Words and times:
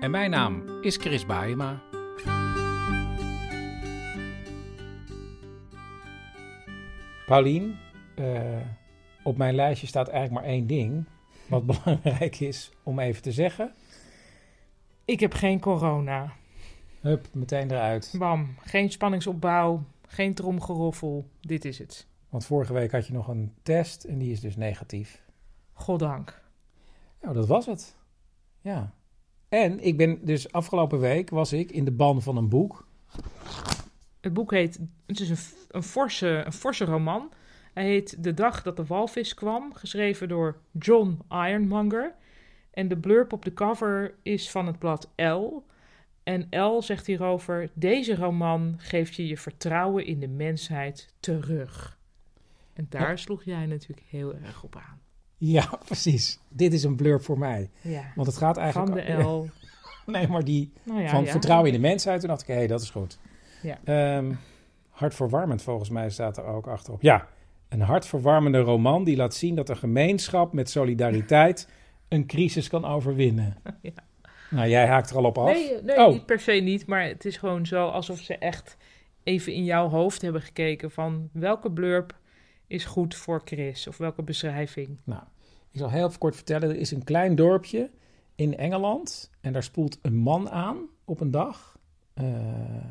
En 0.00 0.10
mijn 0.10 0.30
naam 0.30 0.82
is 0.82 0.96
Chris 0.96 1.26
Baayema. 1.26 1.82
Paulien, 7.26 7.76
eh, 8.14 8.60
op 9.22 9.36
mijn 9.36 9.54
lijstje 9.54 9.86
staat 9.86 10.08
eigenlijk 10.08 10.40
maar 10.42 10.52
één 10.52 10.66
ding. 10.66 11.04
Wat 11.48 11.66
belangrijk 11.84 12.40
is 12.40 12.72
om 12.82 12.98
even 12.98 13.22
te 13.22 13.32
zeggen. 13.32 13.74
Ik 15.04 15.20
heb 15.20 15.32
geen 15.32 15.60
corona. 15.60 16.32
Hup, 17.00 17.26
meteen 17.32 17.70
eruit. 17.70 18.14
Bam. 18.18 18.54
Geen 18.60 18.90
spanningsopbouw. 18.90 19.84
Geen 20.06 20.34
tromgeroffel. 20.34 21.28
Dit 21.40 21.64
is 21.64 21.78
het. 21.78 22.06
Want 22.28 22.46
vorige 22.46 22.72
week 22.72 22.92
had 22.92 23.06
je 23.06 23.12
nog 23.12 23.28
een 23.28 23.54
test 23.62 24.04
en 24.04 24.18
die 24.18 24.32
is 24.32 24.40
dus 24.40 24.56
negatief. 24.56 25.22
Goddank. 25.72 26.42
Nou, 27.22 27.34
dat 27.34 27.46
was 27.46 27.66
het. 27.66 27.96
Ja. 28.60 28.94
En 29.48 29.80
ik 29.80 29.96
ben 29.96 30.24
dus 30.24 30.52
afgelopen 30.52 30.98
week 31.00 31.30
was 31.30 31.52
ik 31.52 31.70
in 31.70 31.84
de 31.84 31.92
ban 31.92 32.22
van 32.22 32.36
een 32.36 32.48
boek. 32.48 32.86
Het 34.20 34.32
boek 34.32 34.50
heet. 34.50 34.78
Het 35.06 35.20
is 35.20 35.30
een, 35.30 35.36
een, 35.70 35.82
forse, 35.82 36.42
een 36.46 36.52
forse 36.52 36.84
roman. 36.84 37.32
Hij 37.74 37.84
heet 37.84 38.22
De 38.24 38.34
Dag 38.34 38.62
dat 38.62 38.76
de 38.76 38.84
Walvis 38.84 39.34
kwam. 39.34 39.74
Geschreven 39.74 40.28
door 40.28 40.56
John 40.72 41.18
Ironmonger. 41.30 42.14
En 42.70 42.88
de 42.88 42.96
blurb 42.96 43.32
op 43.32 43.44
de 43.44 43.52
cover 43.52 44.14
is 44.22 44.50
van 44.50 44.66
het 44.66 44.78
blad 44.78 45.10
L. 45.16 45.62
En 46.22 46.46
L 46.50 46.82
zegt 46.82 47.06
hierover: 47.06 47.70
Deze 47.74 48.16
roman 48.16 48.74
geeft 48.78 49.14
je 49.14 49.26
je 49.26 49.36
vertrouwen 49.36 50.06
in 50.06 50.20
de 50.20 50.28
mensheid 50.28 51.14
terug. 51.20 51.98
En 52.72 52.86
daar 52.88 53.10
Ja. 53.10 53.16
sloeg 53.16 53.44
jij 53.44 53.66
natuurlijk 53.66 54.06
heel 54.08 54.34
erg 54.34 54.62
op 54.62 54.76
aan. 54.76 55.00
Ja, 55.56 55.78
precies. 55.84 56.38
Dit 56.48 56.72
is 56.72 56.82
een 56.84 56.96
blurb 56.96 57.22
voor 57.22 57.38
mij. 57.38 57.70
Ja. 57.80 58.02
Want 58.14 58.26
het 58.26 58.36
gaat 58.36 58.54
Van 58.54 58.62
eigenlijk... 58.62 59.06
de 59.06 59.22
L. 59.28 59.48
Nee, 60.06 60.28
maar 60.28 60.44
die 60.44 60.72
Nou 60.82 61.00
ja, 61.00 61.08
van 61.08 61.24
ja. 61.24 61.30
vertrouwen 61.30 61.66
in 61.68 61.74
de 61.74 61.88
mensheid. 61.88 62.20
Toen 62.20 62.28
dacht 62.28 62.40
ik, 62.42 62.46
hé, 62.46 62.54
hey, 62.54 62.66
dat 62.66 62.80
is 62.80 62.90
goed. 62.90 63.18
Ja. 63.62 63.78
Ehm, 63.84 64.32
hartverwarmend 64.90 65.62
volgens 65.62 65.88
mij 65.90 66.10
staat 66.10 66.36
er 66.36 66.44
ook 66.44 66.66
achterop. 66.66 67.02
Ja, 67.02 67.28
een 67.68 67.80
hartverwarmende 67.80 68.58
roman 68.60 69.04
die 69.04 69.16
laat 69.16 69.34
zien 69.34 69.54
dat 69.54 69.68
een 69.68 69.76
gemeenschap 69.76 70.52
met 70.52 70.70
solidariteit 70.70 71.68
een 72.08 72.26
crisis 72.26 72.68
kan 72.68 72.84
overwinnen. 72.84 73.56
Ja. 73.82 73.92
Nou, 74.50 74.68
jij 74.68 74.86
haakt 74.86 75.10
er 75.10 75.16
al 75.16 75.24
op 75.24 75.38
af. 75.38 75.52
Nee, 75.52 75.82
nee 75.82 75.96
Oh. 75.96 76.12
niet 76.12 76.26
per 76.26 76.40
se 76.40 76.52
niet. 76.52 76.86
Maar 76.86 77.02
het 77.02 77.24
is 77.24 77.36
gewoon 77.36 77.66
zo 77.66 77.86
alsof 77.88 78.18
ze 78.18 78.38
echt 78.38 78.76
even 79.22 79.52
in 79.52 79.64
jouw 79.64 79.88
hoofd 79.88 80.22
hebben 80.22 80.42
gekeken 80.42 80.90
van 80.90 81.28
welke 81.32 81.70
blurb 81.70 82.14
is 82.66 82.84
goed 82.84 83.14
voor 83.14 83.42
Chris 83.44 83.86
of 83.86 83.96
welke 83.96 84.22
beschrijving. 84.22 85.00
Nou, 85.04 85.22
ik 85.70 85.78
zal 85.78 85.90
heel 85.90 86.06
even 86.06 86.18
kort 86.18 86.34
vertellen. 86.34 86.68
Er 86.68 86.76
is 86.76 86.90
een 86.90 87.04
klein 87.04 87.34
dorpje 87.34 87.90
in 88.34 88.56
Engeland. 88.56 89.30
En 89.40 89.52
daar 89.52 89.62
spoelt 89.62 89.98
een 90.02 90.16
man 90.16 90.50
aan 90.50 90.76
op 91.04 91.20
een 91.20 91.30
dag. 91.30 91.78
Eh, 92.14 92.24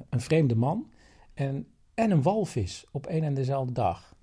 een 0.09 0.21
vreemde 0.21 0.55
man. 0.55 0.89
En, 1.33 1.67
en 1.93 2.11
een 2.11 2.21
walvis 2.21 2.85
op 2.91 3.07
één 3.07 3.23
en 3.23 3.33
dezelfde 3.33 3.73
dag. 3.73 4.15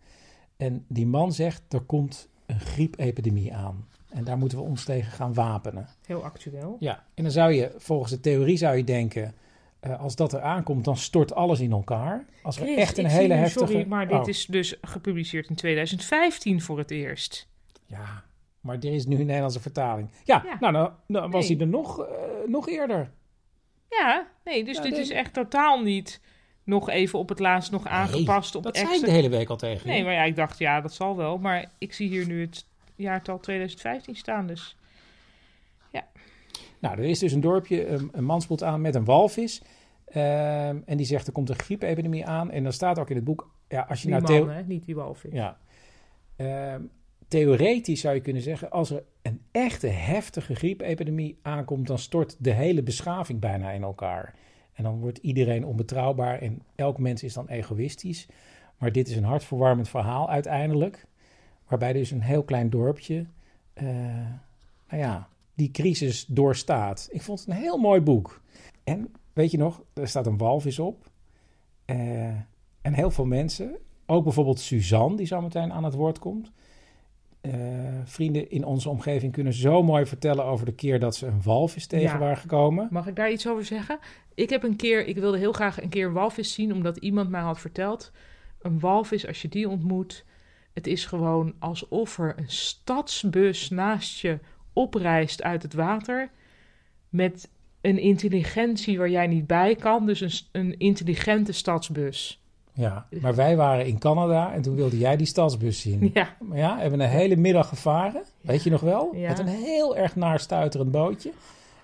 En 0.56 0.84
die 0.88 1.06
man 1.06 1.32
zegt, 1.32 1.72
er 1.72 1.80
komt 1.80 2.28
een 2.46 2.60
griepepidemie 2.60 3.54
aan. 3.54 3.88
En 4.08 4.24
daar 4.24 4.38
moeten 4.38 4.58
we 4.58 4.64
ons 4.64 4.84
tegen 4.84 5.12
gaan 5.12 5.34
wapenen. 5.34 5.88
Heel 6.06 6.24
actueel. 6.24 6.76
Ja, 6.78 7.04
en 7.14 7.22
dan 7.22 7.32
zou 7.32 7.52
je, 7.52 7.74
volgens 7.76 8.10
de 8.10 8.20
theorie 8.20 8.56
zou 8.56 8.76
je 8.76 8.84
denken... 8.84 9.34
eh, 9.82 10.00
als 10.00 10.16
dat 10.16 10.32
er 10.32 10.40
aankomt, 10.40 10.84
dan 10.84 10.96
stort 10.96 11.34
alles 11.34 11.60
in 11.60 11.72
elkaar. 11.72 12.24
Als 12.42 12.58
we 12.58 12.64
Chris, 12.64 12.76
echt 12.76 12.98
een 12.98 13.06
hele 13.06 13.34
nu- 13.34 13.40
heftige... 13.40 13.66
Sorry, 13.72 13.86
maar 13.88 14.08
dit 14.08 14.20
Oh, 14.20 14.28
is 14.28 14.46
dus 14.46 14.76
gepubliceerd 14.80 15.48
in 15.48 15.54
2015 15.54 16.60
voor 16.60 16.78
het 16.78 16.90
eerst. 16.90 17.48
Ja, 17.86 18.24
maar 18.60 18.76
er 18.76 18.94
is 18.94 19.06
nu 19.06 19.18
een 19.20 19.26
Nederlandse 19.26 19.60
vertaling. 19.60 20.10
Ja, 20.24 20.42
Ja. 20.46 20.56
nou, 20.60 20.72
nou, 20.72 20.90
nou 21.06 21.30
was 21.30 21.48
Nee. 21.48 21.56
hij 21.56 21.66
er 21.66 21.72
nog, 21.72 22.00
eh, 22.06 22.14
nog 22.46 22.68
eerder. 22.68 23.10
Ja, 23.88 24.26
nee, 24.44 24.64
dus 24.64 24.76
Ja, 24.76 24.82
dit 24.82 24.96
is 24.96 25.10
echt 25.10 25.32
totaal 25.32 25.82
niet 25.82 26.20
nog 26.64 26.88
even 26.90 27.18
op 27.18 27.28
het 27.28 27.38
laatst 27.38 27.70
nog 27.70 27.86
aangepast 27.86 28.54
op 28.54 28.62
dat 28.62 28.72
extra... 28.74 28.90
zei 28.92 29.00
ik 29.00 29.08
de 29.08 29.14
hele 29.16 29.28
week 29.36 29.48
al 29.48 29.56
tegen 29.56 29.86
je. 29.86 29.92
Nee, 29.92 30.04
maar 30.04 30.12
ja, 30.12 30.22
ik 30.22 30.36
dacht, 30.36 30.58
ja, 30.58 30.80
dat 30.80 30.92
zal 30.92 31.16
wel. 31.16 31.38
Maar 31.38 31.70
ik 31.78 31.92
zie 31.92 32.08
hier 32.08 32.26
nu 32.26 32.40
het 32.40 32.66
jaartal 32.96 33.40
2015 33.40 34.16
staan, 34.16 34.46
dus... 34.46 34.76
Nou, 36.82 36.98
er 36.98 37.04
is 37.04 37.18
dus 37.18 37.32
een 37.32 37.40
dorpje, 37.40 37.86
een, 37.86 38.08
een 38.12 38.24
man 38.24 38.42
spoelt 38.42 38.62
aan 38.62 38.80
met 38.80 38.94
een 38.94 39.04
walvis. 39.04 39.62
Ehm, 40.04 40.78
en 40.84 40.96
die 40.96 41.06
zegt, 41.06 41.26
er 41.26 41.32
komt 41.32 41.48
een 41.48 41.58
griepepidemie 41.58 42.26
aan. 42.26 42.50
En 42.50 42.62
dan 42.62 42.72
staat 42.72 42.98
ook 42.98 43.10
in 43.10 43.16
het 43.16 43.24
boek, 43.24 43.50
ja, 43.68 43.86
als 43.88 44.02
je 44.02 44.08
Die 44.08 44.16
nou... 44.20 44.32
man, 44.32 44.46
theo- 44.46 44.54
hè, 44.54 44.62
niet 44.62 44.84
die 44.84 44.94
walvis. 44.94 45.32
Ja. 45.32 45.58
Ehm, 46.36 46.82
theoretisch 47.28 48.00
zou 48.00 48.14
je 48.14 48.20
kunnen 48.20 48.42
zeggen, 48.42 48.70
als 48.70 48.90
er 48.90 49.02
een 49.22 49.40
echte 49.50 49.86
heftige 49.86 50.54
griepepidemie 50.54 51.38
aankomt, 51.42 51.86
dan 51.86 51.98
stort 51.98 52.36
de 52.38 52.52
hele 52.52 52.82
beschaving 52.82 53.40
bijna 53.40 53.70
in 53.70 53.82
elkaar. 53.82 54.34
En 54.72 54.84
dan 54.84 55.00
wordt 55.00 55.18
iedereen 55.18 55.64
onbetrouwbaar 55.64 56.38
en 56.38 56.62
elk 56.74 56.98
mens 56.98 57.22
is 57.22 57.34
dan 57.34 57.48
egoïstisch. 57.48 58.26
Maar 58.78 58.92
dit 58.92 59.08
is 59.08 59.16
een 59.16 59.24
hartverwarmend 59.24 59.88
verhaal 59.88 60.30
uiteindelijk, 60.30 61.06
waarbij 61.68 61.92
dus 61.92 62.10
een 62.10 62.22
heel 62.22 62.42
klein 62.42 62.70
dorpje, 62.70 63.26
eh, 63.72 63.86
nou 64.88 65.02
ja, 65.02 65.28
die 65.62 65.70
crisis 65.70 66.26
doorstaat. 66.26 67.08
Ik 67.10 67.22
vond 67.22 67.38
het 67.38 67.48
een 67.48 67.54
heel 67.54 67.78
mooi 67.78 68.00
boek. 68.00 68.40
En 68.84 69.12
weet 69.32 69.50
je 69.50 69.58
nog, 69.58 69.82
er 69.94 70.08
staat 70.08 70.26
een 70.26 70.36
walvis 70.36 70.78
op. 70.78 71.10
Eh, 71.84 72.26
en 72.82 72.92
heel 72.92 73.10
veel 73.10 73.24
mensen, 73.24 73.76
ook 74.06 74.24
bijvoorbeeld 74.24 74.60
Suzanne, 74.60 75.16
die 75.16 75.26
zo 75.26 75.40
meteen 75.40 75.72
aan 75.72 75.84
het 75.84 75.94
woord 75.94 76.18
komt. 76.18 76.52
Eh, 77.40 77.52
vrienden 78.04 78.50
in 78.50 78.64
onze 78.64 78.88
omgeving 78.88 79.32
kunnen 79.32 79.52
zo 79.52 79.82
mooi 79.82 80.06
vertellen 80.06 80.44
over 80.44 80.66
de 80.66 80.74
keer 80.74 81.00
dat 81.00 81.16
ze 81.16 81.26
een 81.26 81.42
walvis 81.42 81.86
tegen 81.86 82.12
Ja. 82.12 82.18
waren 82.18 82.36
gekomen. 82.36 82.88
Mag 82.90 83.06
ik 83.06 83.16
daar 83.16 83.32
iets 83.32 83.48
over 83.48 83.64
zeggen? 83.64 83.98
Ik 84.34 84.50
heb 84.50 84.62
een 84.62 84.76
keer, 84.76 85.06
ik 85.06 85.16
wilde 85.16 85.38
heel 85.38 85.52
graag 85.52 85.82
een 85.82 85.88
keer 85.88 86.06
een 86.06 86.12
walvis 86.12 86.52
zien, 86.52 86.72
omdat 86.72 86.96
iemand 86.96 87.28
mij 87.30 87.40
had 87.40 87.58
verteld: 87.58 88.12
een 88.60 88.80
walvis, 88.80 89.26
als 89.26 89.42
je 89.42 89.48
die 89.48 89.68
ontmoet, 89.68 90.24
het 90.72 90.86
is 90.86 91.04
gewoon 91.04 91.54
alsof 91.58 92.18
er 92.18 92.38
een 92.38 92.50
stadsbus 92.50 93.70
naast 93.70 94.20
je 94.20 94.38
oprijst 94.72 95.42
uit 95.42 95.62
het 95.62 95.74
water. 95.74 96.30
Met 97.08 97.48
een 97.80 97.98
intelligentie 97.98 98.98
waar 98.98 99.10
jij 99.10 99.26
niet 99.26 99.46
bij 99.46 99.74
kan. 99.74 100.06
Dus 100.06 100.20
een, 100.20 100.60
een 100.62 100.78
intelligente 100.78 101.52
stadsbus. 101.52 102.42
Ja, 102.74 103.06
maar 103.20 103.34
wij 103.34 103.56
waren 103.56 103.86
in 103.86 103.98
Canada 103.98 104.52
en 104.52 104.62
toen 104.62 104.74
wilde 104.74 104.98
jij 104.98 105.16
die 105.16 105.26
stadsbus 105.26 105.80
zien. 105.80 106.10
Ja, 106.14 106.36
Maar 106.40 106.58
ja, 106.58 106.78
hebben 106.78 107.00
een 107.00 107.08
hele 107.08 107.36
middag 107.36 107.68
gevaren, 107.68 108.22
weet 108.40 108.62
je 108.62 108.70
nog 108.70 108.80
wel? 108.80 109.14
Ja. 109.16 109.28
Met 109.28 109.38
een 109.38 109.46
heel 109.46 109.96
erg 109.96 110.16
naar 110.16 110.40
stuiterend 110.40 110.90
bootje. 110.90 111.32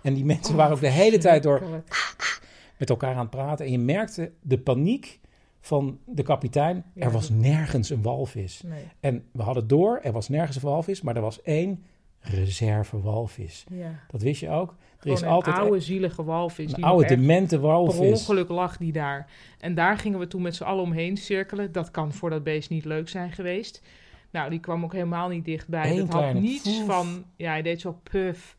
En 0.03 0.15
die 0.15 0.25
mensen 0.25 0.50
Oh, 0.55 0.59
waren 0.60 0.75
ook 0.75 0.81
de 0.81 0.88
hele 0.88 1.19
tijd 1.19 1.43
door 1.43 1.59
verschrikkelijk. 1.59 2.43
met 2.78 2.91
elkaar 2.91 3.12
aan 3.15 3.20
het 3.20 3.31
praten. 3.31 3.66
En 3.66 3.72
je 3.72 3.78
merkte 3.78 4.31
de 4.43 4.59
paniek 4.59 5.20
van 5.60 5.99
de 6.06 6.22
kapitein. 6.22 6.84
Ja, 6.94 7.05
er 7.05 7.10
was 7.10 7.28
nergens 7.31 7.91
een 7.91 8.03
walvis. 8.03 8.62
Nee, 8.66 8.82
En 9.00 9.25
we 9.32 9.43
hadden 9.43 9.66
door, 9.66 9.99
er 10.03 10.12
was 10.12 10.28
nergens 10.28 10.56
een 10.56 10.62
walvis, 10.62 11.00
maar 11.03 11.16
er 11.16 11.22
was 11.22 11.43
één 11.43 11.84
reservewalvis. 12.21 13.65
ja. 13.71 14.01
Dat 14.11 14.23
wist 14.23 14.41
je 14.41 14.51
ook. 14.51 14.71
Er 14.71 14.77
Gewoon 14.99 15.17
is 15.17 15.23
een 15.23 15.29
altijd 15.29 15.56
oude 15.56 15.81
zielige 15.81 16.25
walvis. 16.25 16.69
een 16.69 16.75
die 16.75 16.84
oude 16.84 17.06
demente 17.06 17.55
Per 17.59 17.65
walvis. 17.67 17.99
ongeluk 17.99 18.49
lag 18.49 18.76
die 18.76 18.93
daar. 18.93 19.31
En 19.59 19.75
daar 19.75 19.99
gingen 19.99 20.19
we 20.19 20.26
toen 20.26 20.43
met 20.43 20.56
z'n 20.56 20.62
allen 20.65 20.82
omheen 20.85 21.17
cirkelen. 21.17 21.73
Dat 21.73 21.91
kan 21.91 22.12
voor 22.12 22.31
dat 22.31 22.43
beest 22.44 22.70
niet 22.70 22.85
leuk 22.85 23.09
zijn 23.09 23.32
geweest. 23.32 23.82
Nou, 24.31 24.50
die 24.50 24.61
kwam 24.61 24.85
ook 24.85 24.93
helemaal 24.93 25.29
niet 25.29 25.44
dichtbij. 25.44 25.97
Dat 25.97 26.09
had 26.09 26.35
niets 26.35 26.62
poef. 26.79 26.87
van... 26.87 27.25
Ja, 27.37 27.50
hij 27.50 27.62
deed 27.62 27.81
zo 27.81 28.00
puff. 28.03 28.56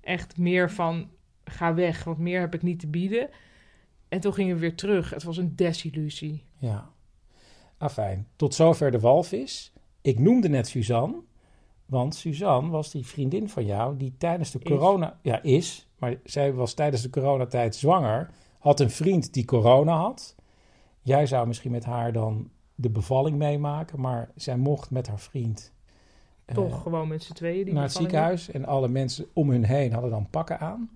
Echt 0.00 0.38
meer 0.38 0.70
van... 0.70 1.10
Ga 1.44 1.74
weg, 1.74 2.04
want 2.04 2.18
meer 2.18 2.40
heb 2.40 2.54
ik 2.54 2.62
niet 2.62 2.80
te 2.80 2.86
bieden. 2.86 3.28
En 4.08 4.20
toen 4.20 4.34
gingen 4.34 4.54
we 4.54 4.60
weer 4.60 4.74
terug. 4.74 5.10
Het 5.10 5.22
was 5.22 5.36
een 5.36 5.56
desillusie. 5.56 6.44
Ja. 6.58 6.90
Afijn, 7.78 8.26
tot 8.36 8.54
zover 8.54 8.90
de 8.90 9.00
walvis. 9.00 9.72
Ik 10.02 10.18
noemde 10.18 10.48
net 10.48 10.68
Suzanne, 10.68 11.16
want 11.86 12.14
Suzanne 12.14 12.70
was 12.70 12.90
die 12.90 13.06
vriendin 13.06 13.48
van 13.48 13.64
jou 13.64 13.96
die 13.96 14.14
tijdens 14.18 14.50
de 14.50 14.58
Is. 14.62 14.70
corona... 14.70 15.18
Ja, 15.22 15.42
is, 15.42 15.88
maar 15.98 16.16
zij 16.24 16.52
was 16.54 16.74
tijdens 16.74 17.02
de 17.02 17.10
coronatijd 17.10 17.76
zwanger. 17.76 18.30
Had 18.58 18.80
een 18.80 18.90
vriend 18.90 19.32
die 19.32 19.44
corona 19.44 19.96
had. 19.96 20.34
Jij 21.02 21.26
zou 21.26 21.46
misschien 21.46 21.70
met 21.70 21.84
haar 21.84 22.12
dan 22.12 22.50
de 22.74 22.90
bevalling 22.90 23.36
meemaken, 23.36 24.00
maar 24.00 24.30
zij 24.34 24.56
mocht 24.56 24.90
met 24.90 25.06
haar 25.08 25.20
vriend... 25.20 25.72
eh, 26.44 26.54
Toch 26.54 26.82
gewoon 26.82 27.08
met 27.08 27.22
z'n 27.22 27.32
tweeën. 27.32 27.64
Die 27.64 27.74
naar 27.74 27.82
het 27.82 27.92
ziekenhuis 27.92 28.50
en 28.50 28.64
alle 28.64 28.88
mensen 28.88 29.26
om 29.32 29.50
hun 29.50 29.64
heen 29.64 29.92
hadden 29.92 30.10
dan 30.10 30.30
pakken 30.30 30.58
aan. 30.58 30.90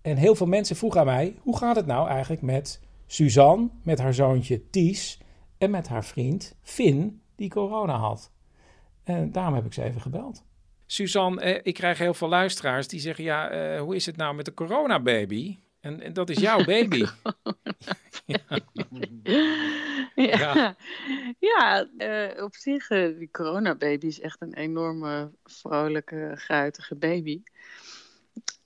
En 0.00 0.16
heel 0.16 0.34
veel 0.34 0.46
mensen 0.46 0.76
vroegen 0.76 1.00
aan 1.00 1.06
mij: 1.06 1.36
hoe 1.40 1.56
gaat 1.56 1.76
het 1.76 1.86
nou 1.86 2.08
eigenlijk 2.08 2.42
met 2.42 2.80
Suzanne, 3.06 3.68
met 3.82 3.98
haar 3.98 4.14
zoontje 4.14 4.70
Ties 4.70 5.20
en 5.58 5.70
met 5.70 5.88
haar 5.88 6.04
vriend 6.04 6.54
Finn, 6.62 7.20
die 7.34 7.50
corona 7.50 7.96
had? 7.96 8.30
En 9.04 9.32
daarom 9.32 9.54
heb 9.54 9.64
ik 9.64 9.72
ze 9.72 9.82
even 9.82 10.00
gebeld. 10.00 10.44
Suzanne, 10.86 11.40
eh, 11.40 11.60
ik 11.62 11.74
krijg 11.74 11.98
heel 11.98 12.14
veel 12.14 12.28
luisteraars 12.28 12.88
die 12.88 13.00
zeggen: 13.00 13.24
ja, 13.24 13.50
eh, 13.50 13.80
hoe 13.80 13.94
is 13.94 14.06
het 14.06 14.16
nou 14.16 14.34
met 14.34 14.44
de 14.44 14.54
coronababy? 14.54 15.58
En, 15.80 16.00
en 16.00 16.12
dat 16.12 16.30
is 16.30 16.38
jouw 16.38 16.64
baby. 16.74 17.04
ja, 18.24 18.38
ja. 20.14 20.76
ja 21.38 21.88
uh, 21.98 22.44
op 22.44 22.54
zich, 22.54 22.90
uh, 22.90 23.18
die 23.18 23.30
coronababy 23.30 24.06
is 24.06 24.20
echt 24.20 24.40
een 24.40 24.54
enorme, 24.54 25.32
vrolijke, 25.44 26.32
guitige 26.34 26.94
baby. 26.94 27.42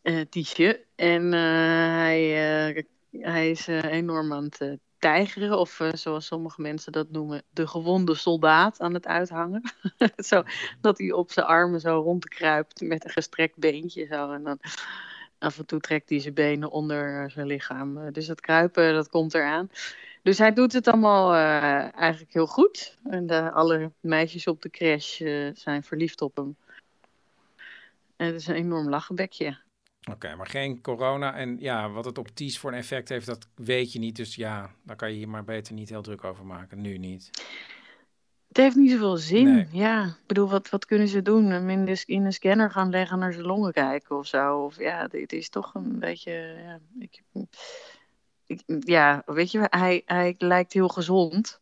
Uh, 0.03 0.21
Tiesje. 0.21 0.85
En 0.95 1.33
hij, 1.33 2.87
hij 3.11 3.51
is 3.51 3.67
enorm 3.67 4.33
aan 4.33 4.45
het 4.45 4.79
tijgeren, 4.99 5.59
of 5.59 5.81
zoals 5.93 6.27
sommige 6.27 6.61
mensen 6.61 6.93
dat 6.93 7.11
noemen, 7.11 7.43
de 7.51 7.67
gewonde 7.67 8.15
soldaat 8.15 8.81
aan 8.81 8.95
het 8.95 9.07
uithangen. 9.07 9.63
zo, 10.17 10.43
dat 10.81 10.99
hij 10.99 11.13
op 11.13 11.31
zijn 11.31 11.47
armen 11.47 11.81
zo 11.81 12.01
rondkruipt 12.01 12.81
met 12.81 13.05
een 13.05 13.11
gestrekt 13.11 13.57
beentje. 13.57 14.07
Zo, 14.07 14.33
en 14.33 14.43
dan 14.43 14.59
af 15.39 15.59
en 15.59 15.67
toe 15.67 15.81
trekt 15.81 16.09
hij 16.09 16.21
zijn 16.21 16.35
benen 16.35 16.71
onder 16.71 17.31
zijn 17.31 17.47
lichaam. 17.47 18.13
Dus 18.13 18.27
dat 18.27 18.41
kruipen, 18.41 18.95
dat 18.95 19.09
komt 19.09 19.35
eraan. 19.35 19.71
Dus 20.23 20.39
hij 20.39 20.53
doet 20.53 20.73
het 20.73 20.89
allemaal 20.89 21.35
uh, 21.35 21.95
eigenlijk 21.95 22.33
heel 22.33 22.47
goed. 22.47 22.99
En 23.05 23.27
de, 23.27 23.51
alle 23.51 23.93
meisjes 24.01 24.47
op 24.47 24.63
de 24.63 24.71
crash 24.71 25.17
zijn 25.53 25.83
verliefd 25.83 26.21
op 26.21 26.37
hem. 26.37 26.57
En 28.17 28.27
het 28.27 28.35
is 28.35 28.47
een 28.47 28.55
enorm 28.55 28.89
lachenbekje. 28.89 29.59
Oké, 30.13 30.35
maar 30.37 30.47
geen 30.47 30.81
corona. 30.81 31.35
En 31.35 31.57
ja, 31.61 31.91
wat 31.91 32.05
het 32.05 32.19
op 32.19 32.29
Ties 32.29 32.59
voor 32.59 32.73
een 32.73 32.79
effect 32.79 33.09
heeft, 33.09 33.27
dat 33.27 33.49
weet 33.55 33.93
je 33.93 33.99
niet. 33.99 34.17
Dus 34.17 34.35
ja, 34.35 34.71
daar 34.83 34.97
kan 34.97 35.13
je 35.13 35.19
je 35.19 35.27
maar 35.27 35.45
beter 35.45 35.75
niet 35.75 35.89
heel 35.89 36.03
druk 36.03 36.25
over 36.25 36.47
maken. 36.47 36.81
Nu 36.81 36.99
niet. 36.99 37.31
Het 38.49 38.57
heeft 38.57 38.77
niet 38.77 38.91
zoveel 38.91 39.17
zin. 39.17 39.69
Ja, 39.73 40.05
ik 40.05 40.27
bedoel, 40.27 40.49
wat, 40.49 40.69
wat 40.69 40.87
kunnen 40.87 41.09
ze 41.09 41.23
doen? 41.23 41.51
Hem 41.51 41.71
in, 41.71 41.85
de, 41.85 42.03
in 42.07 42.25
een 42.25 42.33
scanner 42.33 42.71
gaan 42.71 42.91
leggen 42.91 43.19
naar 43.19 43.33
zijn 43.33 43.47
longen 43.47 43.73
kijken 43.73 44.17
of 44.17 44.27
zo? 44.27 44.59
Of 44.59 44.79
ja, 44.79 45.07
dit 45.09 45.33
is 45.33 45.49
toch 45.49 45.75
een 45.75 45.99
beetje. 45.99 46.33
Ja, 46.33 46.79
ik, 46.99 47.23
ik, 48.47 48.63
ja 48.81 49.23
weet 49.27 49.51
je, 49.51 49.67
hij, 49.71 50.03
hij 50.05 50.35
lijkt 50.39 50.73
heel 50.73 50.89
gezond. 50.89 51.61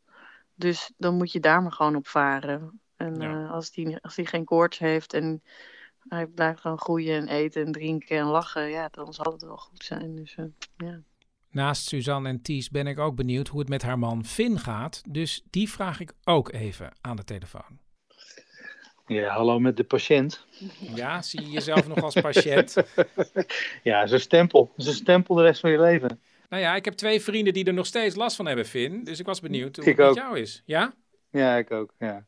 Dus 0.55 0.93
dan 0.97 1.17
moet 1.17 1.33
je 1.33 1.41
daar 1.41 1.63
maar 1.63 1.73
gewoon 1.73 1.97
op 1.97 2.09
varen. 2.09 2.81
En 2.97 3.23
uh, 3.23 3.51
als 3.51 3.71
hij 3.75 3.99
als 4.03 4.15
die 4.15 4.27
geen 4.27 4.45
koorts 4.45 4.79
heeft 4.79 5.13
en 5.13 5.43
hij 6.09 6.27
blijft 6.27 6.61
gewoon 6.61 6.79
groeien 6.79 7.17
en 7.17 7.29
eten 7.29 7.67
en 7.67 7.73
drinken 7.73 8.19
en 8.19 8.27
lachen, 8.27 8.71
ja, 8.71 8.89
dan 8.91 9.13
zal 9.13 9.33
het 9.33 9.43
wel 9.43 9.57
goed 9.57 9.85
zijn. 9.85 10.17
Dus 10.17 10.37
uh, 10.37 10.47
ja. 10.77 11.01
Naast 11.51 11.87
Suzanne 11.87 12.29
en 12.29 12.43
Ties 12.43 12.71
ben 12.71 12.87
ik 12.87 12.99
ook 12.99 13.17
benieuwd 13.17 13.49
hoe 13.49 13.61
het 13.61 13.69
met 13.69 13.83
haar 13.83 13.99
man 13.99 14.25
Finn 14.25 14.59
gaat. 14.59 15.03
Dus 15.09 15.45
die 15.51 15.71
vraag 15.71 16.01
ik 16.01 16.13
ook 16.25 16.53
even 16.53 16.93
aan 17.01 17.17
de 17.17 17.25
telefoon. 17.25 17.79
Ja, 19.07 19.35
hallo 19.35 19.59
met 19.59 19.77
de 19.77 19.85
patiënt. 19.85 20.47
Ja, 20.95 21.23
zie 21.23 21.41
je 21.41 21.51
jezelf 21.51 21.89
nog 21.89 22.03
als 22.03 22.21
patiënt? 22.21 22.77
ja, 23.83 24.07
zo'n 24.07 24.19
stempel. 24.19 24.73
Zo'n 24.77 24.93
stempel 24.93 25.35
de 25.35 25.43
rest 25.43 25.61
van 25.61 25.71
je 25.71 25.81
leven. 25.81 26.21
Nou 26.49 26.63
ja, 26.63 26.75
ik 26.75 26.85
heb 26.85 26.95
twee 26.95 27.21
vrienden 27.21 27.53
die 27.53 27.65
er 27.65 27.75
nog 27.75 27.87
steeds 27.87 28.15
last 28.15 28.37
van 28.37 28.47
hebben, 28.47 28.67
Finn. 28.67 29.05
Dus 29.05 29.19
ik 29.19 29.27
was 29.27 29.41
benieuwd 29.41 29.77
hoe 29.77 29.85
het 29.89 29.97
met 29.97 30.15
jou 30.15 30.39
is. 30.39 30.63
Ja? 30.65 30.95
Ja, 31.31 31.57
ik 31.57 31.71
ook, 31.71 31.95
ja. 31.99 32.27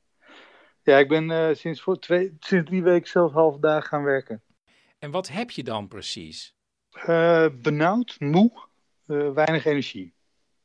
Ja, 0.87 0.99
ik 0.99 1.09
ben 1.09 1.31
uh, 1.31 1.55
sinds, 1.55 1.81
voor 1.81 1.99
twee, 1.99 2.37
sinds 2.39 2.69
drie 2.69 2.83
weken 2.83 3.09
zelf 3.09 3.33
half 3.33 3.59
dagen 3.59 3.89
gaan 3.89 4.03
werken. 4.03 4.43
En 4.99 5.11
wat 5.11 5.29
heb 5.29 5.51
je 5.51 5.63
dan 5.63 5.89
precies? 5.89 6.55
Uh, 7.09 7.47
benauwd, 7.63 8.17
moe, 8.19 8.53
uh, 9.07 9.33
weinig 9.33 9.65
energie. 9.65 10.15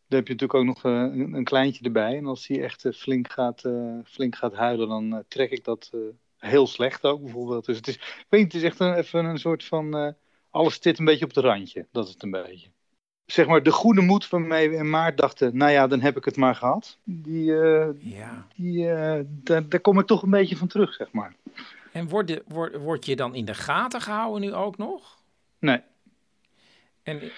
Dan 0.07 0.19
heb 0.19 0.27
je 0.27 0.33
natuurlijk 0.33 0.53
ook 0.53 0.65
nog 0.65 0.83
een, 0.83 1.33
een, 1.33 1.43
kleintje 1.43 1.85
erbij. 1.85 2.17
En 2.17 2.25
als 2.25 2.47
die 2.47 2.61
echt 2.61 2.87
flink, 2.93 3.31
gaat, 3.31 3.61
flink 4.05 4.35
gaat 4.35 4.53
huilen, 4.53 4.87
dan 4.87 5.23
trek 5.27 5.51
ik 5.51 5.63
dat 5.63 5.91
heel 6.37 6.67
slecht 6.67 7.03
ook 7.03 7.21
bijvoorbeeld. 7.21 7.65
Dus 7.65 7.77
het 7.77 7.87
is, 7.87 7.95
ik 7.95 8.25
weet 8.29 8.41
niet, 8.41 8.53
het 8.53 8.61
is 8.61 8.67
echt 8.67 8.79
een, 8.79 8.93
even 8.93 9.25
een 9.25 9.39
soort 9.39 9.63
van... 9.63 10.15
alles 10.49 10.81
zit 10.81 10.99
een 10.99 11.05
beetje 11.05 11.25
op 11.25 11.35
het 11.35 11.43
randje, 11.43 11.87
dat 11.91 12.05
is 12.07 12.13
het 12.13 12.23
een 12.23 12.31
beetje 12.31 12.69
zeg 13.25 13.47
maar, 13.47 13.63
de 13.63 13.71
goede 13.71 14.01
moed 14.01 14.29
waarmee 14.29 14.69
we 14.69 14.75
in 14.75 14.89
maart 14.89 15.17
dachten, 15.17 15.57
nou 15.57 15.71
ja, 15.71 15.87
dan 15.87 16.01
heb 16.01 16.17
ik 16.17 16.25
het 16.25 16.35
maar 16.35 16.55
gehad. 16.55 16.97
Die, 17.03 17.51
uh, 17.51 17.87
ja. 17.99 18.47
die, 18.55 18.85
uh, 18.85 19.19
daar, 19.25 19.69
daar, 19.69 19.79
kom 19.79 19.99
ik 19.99 20.05
toch 20.05 20.21
een 20.21 20.29
beetje 20.29 20.57
van 20.57 20.67
terug, 20.67 20.93
zeg 20.93 21.11
maar. 21.11 21.33
En 21.91 22.07
word, 22.07 22.41
word, 22.47 22.77
word 22.77 23.05
je 23.05 23.15
dan 23.15 23.35
in 23.35 23.45
de 23.45 23.53
gaten 23.53 24.01
gehouden 24.01 24.41
nu 24.41 24.53
ook 24.53 24.77
nog? 24.77 25.17
Nee. 25.59 25.81
En, 27.03 27.31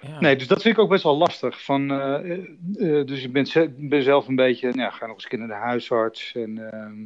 ja. 0.00 0.20
Nee, 0.20 0.36
dus 0.36 0.46
dat 0.46 0.62
vind 0.62 0.76
ik 0.76 0.82
ook 0.82 0.88
best 0.88 1.02
wel 1.02 1.16
lastig. 1.16 1.64
Van, 1.64 1.92
uh, 1.92 3.04
dus 3.06 3.22
ik 3.24 3.32
ben, 3.32 3.74
ben, 3.88 4.02
zelf 4.02 4.28
een 4.28 4.36
beetje, 4.36 4.72
nou, 4.72 4.92
ga 4.92 5.06
nog 5.06 5.14
eens 5.14 5.24
een 5.24 5.30
keer 5.30 5.38
naar 5.38 5.48
de 5.48 5.64
huisarts. 5.64 6.34
En 6.34 6.70
ehm, 6.70 7.02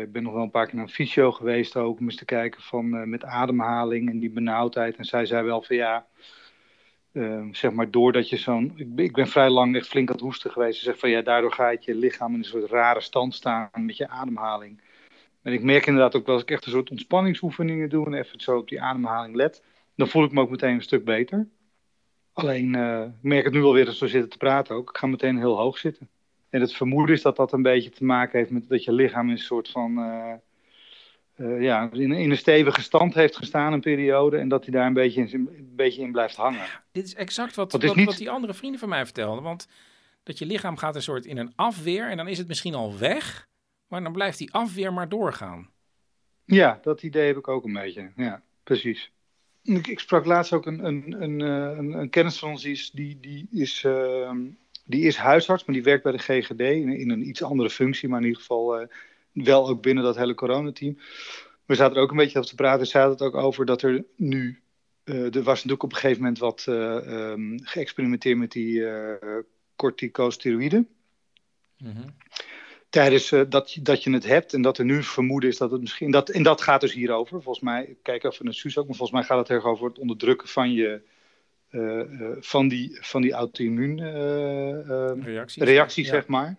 ik 0.00 0.12
ben 0.12 0.22
nog 0.22 0.32
wel 0.32 0.42
een 0.42 0.50
paar 0.50 0.66
keer 0.66 0.74
naar 0.74 0.84
een 0.84 0.90
fysio 0.90 1.32
geweest 1.32 1.76
ook, 1.76 1.98
om 1.98 2.04
eens 2.04 2.16
te 2.16 2.24
kijken 2.24 2.62
van 2.62 3.08
met 3.08 3.24
ademhaling 3.24 4.10
en 4.10 4.18
die 4.18 4.30
benauwdheid. 4.30 4.96
En 4.96 5.04
zij 5.04 5.26
zei 5.26 5.44
wel 5.44 5.62
van 5.62 5.76
ja, 5.76 6.06
Ehm, 7.18 7.52
zeg 7.52 7.72
maar, 7.72 7.90
doordat 7.90 8.28
je 8.28 8.36
zo'n. 8.36 8.72
Ik, 8.76 8.88
ik, 8.96 9.12
ben 9.12 9.26
vrij 9.26 9.50
lang 9.50 9.76
echt 9.76 9.88
flink 9.88 10.08
aan 10.08 10.14
het 10.14 10.24
hoesten 10.24 10.50
geweest. 10.50 10.78
Ze 10.78 10.84
zegt 10.84 10.98
van 10.98 11.10
ja, 11.10 11.22
daardoor 11.22 11.52
gaat 11.52 11.84
je 11.84 11.94
lichaam 11.94 12.32
in 12.32 12.38
een 12.38 12.44
soort 12.44 12.70
rare 12.70 13.00
stand 13.00 13.34
staan 13.34 13.70
met 13.72 13.96
je 13.96 14.08
ademhaling. 14.08 14.80
En 15.42 15.52
ik 15.52 15.62
merk 15.62 15.86
inderdaad 15.86 16.16
ook 16.16 16.26
wel 16.26 16.34
als 16.34 16.44
ik 16.44 16.50
echt 16.50 16.66
een 16.66 16.72
soort 16.72 16.90
ontspanningsoefeningen 16.90 17.88
doe 17.88 18.06
en 18.06 18.14
even 18.14 18.40
zo 18.40 18.56
op 18.56 18.68
die 18.68 18.82
ademhaling 18.82 19.34
let, 19.34 19.62
dan 19.94 20.08
voel 20.08 20.24
ik 20.24 20.32
me 20.32 20.40
ook 20.40 20.50
meteen 20.50 20.74
een 20.74 20.82
stuk 20.82 21.04
beter. 21.04 21.48
Alleen, 22.32 22.76
uh, 22.76 23.02
ik 23.02 23.22
merk 23.22 23.44
het 23.44 23.52
nu 23.52 23.62
alweer 23.62 23.86
als 23.86 23.98
we 23.98 24.08
zitten 24.08 24.30
te 24.30 24.36
praten 24.36 24.76
ook. 24.76 24.90
Ik 24.90 24.96
ga 24.96 25.06
meteen 25.06 25.38
heel 25.38 25.56
hoog 25.56 25.78
zitten. 25.78 26.08
En 26.50 26.60
het 26.60 26.74
vermoeden 26.74 27.14
is 27.14 27.22
dat 27.22 27.36
dat 27.36 27.52
een 27.52 27.62
beetje 27.62 27.90
te 27.90 28.04
maken 28.04 28.38
heeft 28.38 28.50
met 28.50 28.68
dat 28.68 28.84
je 28.84 28.92
lichaam 28.92 29.26
in 29.26 29.32
een 29.32 29.38
soort 29.38 29.68
van. 29.68 29.98
Uh, 31.38 31.48
uh, 31.48 31.62
ja, 31.62 31.88
in, 31.92 32.12
in, 32.12 32.30
een 32.30 32.36
stevige 32.36 32.82
stand 32.82 33.14
heeft 33.14 33.36
gestaan 33.36 33.72
een 33.72 33.80
periode 33.80 34.36
en 34.36 34.48
dat 34.48 34.64
hij 34.64 34.72
daar 34.72 34.86
een 34.86 34.92
beetje 34.92 35.20
in, 35.20 35.32
een 35.32 35.72
beetje 35.76 36.02
in 36.02 36.12
blijft 36.12 36.36
hangen. 36.36 36.66
dit 36.92 37.04
is 37.04 37.14
exact 37.14 37.54
wat, 37.54 37.72
wat, 37.72 37.94
wat, 37.94 38.16
die 38.16 38.30
andere 38.30 38.54
vrienden 38.54 38.80
van 38.80 38.88
mij 38.88 39.04
vertelden. 39.04 39.42
Want 39.42 39.68
dat 40.22 40.38
je 40.38 40.46
lichaam 40.46 40.76
gaat 40.76 40.94
een 40.94 41.02
soort 41.02 41.26
in 41.26 41.36
een 41.36 41.52
afweer 41.56 42.10
en 42.10 42.16
dan 42.16 42.28
is 42.28 42.38
het 42.38 42.48
misschien 42.48 42.74
al 42.74 42.98
weg, 42.98 43.48
maar 43.86 44.02
dan 44.02 44.12
blijft 44.12 44.38
die 44.38 44.52
afweer 44.52 44.92
maar 44.92 45.08
doorgaan. 45.08 45.70
Ja, 46.44 46.78
dat 46.82 47.02
idee 47.02 47.26
heb 47.26 47.36
ik 47.36 47.48
ook 47.48 47.64
een 47.64 47.72
beetje. 47.72 48.10
Ja, 48.16 48.42
precies. 48.62 49.12
Ik, 49.62 49.86
ik 49.86 49.98
sprak 49.98 50.24
laatst 50.24 50.52
ook 50.52 50.66
een, 50.66 50.84
een, 50.84 51.22
een, 51.22 51.40
eh, 51.40 51.78
een, 51.78 51.92
een 51.92 52.10
kennis 52.10 52.38
van 52.38 52.50
ons, 52.50 52.62
die 52.62 52.72
is, 52.72 52.90
die, 52.90 53.18
die, 53.20 53.48
is, 53.50 53.82
uh, 53.86 54.32
die 54.84 55.02
is 55.02 55.16
huisarts, 55.16 55.64
maar 55.64 55.74
die 55.74 55.84
werkt 55.84 56.02
bij 56.02 56.12
de 56.12 56.18
GGD 56.18 56.60
in, 56.60 56.88
in 56.88 57.10
een 57.10 57.28
iets 57.28 57.42
andere 57.42 57.70
functie, 57.70 58.08
maar 58.08 58.20
in 58.20 58.26
ieder 58.26 58.40
geval... 58.40 58.80
Uh, 58.80 58.86
wel 59.44 59.68
ook 59.68 59.82
binnen 59.82 60.04
dat 60.04 60.16
hele 60.16 60.34
coronateam. 60.34 60.98
We 61.68 61.74
zaten 61.74 61.96
er 61.96 62.02
ook 62.02 62.10
een 62.10 62.16
beetje 62.16 62.38
over 62.38 62.50
te 62.50 62.56
praten. 62.56 62.86
Ze 62.86 62.98
hadden 62.98 63.16
het 63.16 63.26
ook 63.26 63.42
over 63.42 63.66
dat 63.66 63.82
er 63.82 64.04
nu. 64.16 64.60
Uh, 65.04 65.34
er 65.34 65.42
was 65.42 65.54
natuurlijk 65.54 65.82
op 65.82 65.92
een 65.92 65.98
gegeven 65.98 66.22
moment 66.22 66.38
wat 66.38 66.66
uh, 66.68 67.30
um, 67.30 67.58
geëxperimenteerd 67.62 68.38
met 68.38 68.52
die 68.52 68.78
uh, 68.78 69.12
corticosteroïden. 69.76 70.88
Mm 71.78 71.92
-hmm. 71.92 72.14
Tijdens 72.90 73.28
dat, 73.28 73.78
dat 73.82 74.02
je 74.02 74.10
het 74.10 74.26
hebt 74.26 74.52
en 74.52 74.62
dat 74.62 74.78
er 74.78 74.84
nu 74.84 75.02
vermoeden 75.02 75.50
is 75.50 75.56
dat 75.56 75.70
het 75.70 75.80
misschien. 75.80 76.10
Dat, 76.10 76.28
en 76.28 76.42
dat 76.42 76.60
gaat 76.60 76.80
dus 76.80 76.92
hierover. 76.92 77.42
Volgens 77.42 77.64
mij, 77.64 77.96
kijk 78.02 78.24
even 78.24 78.44
naar 78.44 78.54
Suus 78.54 78.78
ook, 78.78 78.86
maar 78.86 78.96
volgens 78.96 79.18
mij 79.18 79.28
gaat 79.28 79.38
het 79.38 79.56
erg 79.56 79.64
over 79.64 79.88
het 79.88 79.98
onderdrukken 79.98 80.48
van 80.48 80.72
je. 80.72 81.00
van 82.40 82.68
die, 82.68 82.98
van 83.00 83.22
die 83.22 83.32
auto-immuun 83.32 83.98
reacties, 85.22 85.62
reacties 85.62 86.06
ja. 86.06 86.12
zeg 86.12 86.26
maar. 86.26 86.56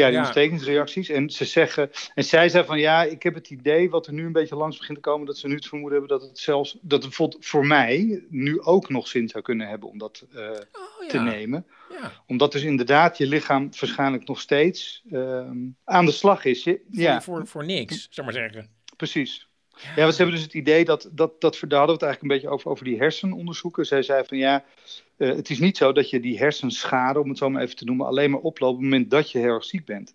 Ja, 0.00 0.08
die 0.08 0.18
ontstekingsreacties. 0.18 1.08
En 1.08 1.30
ze 1.30 1.44
zeggen, 1.44 1.90
en 2.14 2.24
zij 2.24 2.48
zei 2.48 2.64
van 2.64 2.78
ja, 2.78 3.02
ik 3.02 3.22
heb 3.22 3.34
het 3.34 3.50
idee 3.50 3.90
wat 3.90 4.06
er 4.06 4.12
nu 4.12 4.24
een 4.24 4.32
beetje 4.32 4.56
langs 4.56 4.78
begint 4.78 5.02
te 5.02 5.10
komen, 5.10 5.26
dat 5.26 5.38
ze 5.38 5.48
nu 5.48 5.54
het 5.54 5.66
vermoeden 5.66 5.98
hebben 5.98 6.18
dat 6.18 6.28
het 6.28 6.38
zelfs, 6.38 6.78
dat 6.80 7.04
het 7.04 7.36
voor 7.40 7.66
mij 7.66 8.24
nu 8.28 8.60
ook 8.60 8.88
nog 8.88 9.08
zin 9.08 9.28
zou 9.28 9.44
kunnen 9.44 9.68
hebben 9.68 9.88
om 9.88 9.98
dat 9.98 10.26
uh, 10.34 10.50
oh, 10.50 11.08
te 11.08 11.18
nemen. 11.18 11.66
Ja. 11.90 12.12
Omdat 12.26 12.52
dus 12.52 12.62
inderdaad 12.62 13.18
je 13.18 13.26
lichaam 13.26 13.68
waarschijnlijk 13.80 14.26
nog 14.26 14.40
steeds 14.40 15.02
uh, 15.10 15.50
aan 15.84 16.04
de 16.04 16.12
slag 16.12 16.44
is. 16.44 16.64
Je, 16.64 16.80
ja. 16.90 17.22
Voor, 17.22 17.46
voor 17.46 17.64
niks, 17.64 18.06
zeg 18.10 18.24
maar 18.24 18.34
zeggen. 18.34 18.70
Precies. 18.96 19.45
Ja, 19.82 20.02
want 20.02 20.14
ze 20.14 20.22
hebben 20.22 20.34
dus 20.34 20.44
het 20.44 20.54
idee 20.54 20.84
dat, 20.84 21.08
dat, 21.12 21.40
dat 21.40 21.60
daar 21.68 21.78
hadden 21.78 21.86
we 21.86 21.92
het 21.92 22.02
eigenlijk 22.02 22.22
een 22.22 22.28
beetje 22.28 22.48
over, 22.48 22.70
over 22.70 22.84
die 22.84 22.98
hersenonderzoeken. 22.98 23.86
Zij 23.86 24.02
zei 24.02 24.24
van 24.24 24.38
ja, 24.38 24.64
uh, 25.16 25.34
het 25.34 25.50
is 25.50 25.58
niet 25.58 25.76
zo 25.76 25.92
dat 25.92 26.10
je 26.10 26.20
die 26.20 26.38
hersenschade, 26.38 27.20
om 27.20 27.28
het 27.28 27.38
zo 27.38 27.50
maar 27.50 27.62
even 27.62 27.76
te 27.76 27.84
noemen, 27.84 28.06
alleen 28.06 28.30
maar 28.30 28.40
oploopt 28.40 28.74
op 28.74 28.80
het 28.80 28.90
moment 28.90 29.10
dat 29.10 29.30
je 29.30 29.38
heel 29.38 29.54
erg 29.54 29.64
ziek 29.64 29.84
bent. 29.84 30.14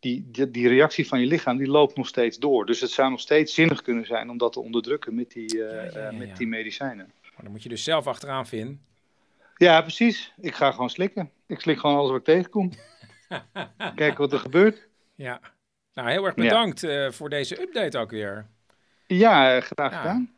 Die, 0.00 0.28
die, 0.30 0.50
die, 0.50 0.68
reactie 0.68 1.06
van 1.06 1.20
je 1.20 1.26
lichaam, 1.26 1.56
die 1.56 1.66
loopt 1.66 1.96
nog 1.96 2.06
steeds 2.06 2.38
door. 2.38 2.66
Dus 2.66 2.80
het 2.80 2.90
zou 2.90 3.10
nog 3.10 3.20
steeds 3.20 3.54
zinnig 3.54 3.82
kunnen 3.82 4.06
zijn 4.06 4.30
om 4.30 4.38
dat 4.38 4.52
te 4.52 4.60
onderdrukken 4.60 5.14
met 5.14 5.30
die, 5.30 5.56
uh, 5.56 5.70
ja, 5.70 5.82
ja, 5.82 6.00
ja, 6.00 6.12
met 6.12 6.36
die 6.36 6.46
medicijnen. 6.46 7.12
Maar 7.22 7.42
dan 7.42 7.50
moet 7.50 7.62
je 7.62 7.68
dus 7.68 7.84
zelf 7.84 8.06
achteraan 8.06 8.46
vinden. 8.46 8.80
Ja, 9.56 9.80
precies. 9.80 10.32
Ik 10.40 10.54
ga 10.54 10.70
gewoon 10.70 10.90
slikken. 10.90 11.30
Ik 11.46 11.60
slik 11.60 11.78
gewoon 11.78 11.96
alles 11.96 12.10
wat 12.10 12.18
ik 12.18 12.24
tegenkom. 12.24 12.72
Kijken 13.94 14.16
wat 14.16 14.32
er 14.32 14.38
gebeurt. 14.38 14.88
Ja. 15.14 15.40
Nou, 15.94 16.10
heel 16.10 16.24
erg 16.24 16.34
bedankt 16.34 16.82
uh, 16.82 17.10
voor 17.10 17.28
deze 17.28 17.60
update 17.60 17.98
ook 17.98 18.10
weer. 18.10 18.46
Ja, 19.06 19.60
graag 19.60 19.96
gedaan. 19.96 20.30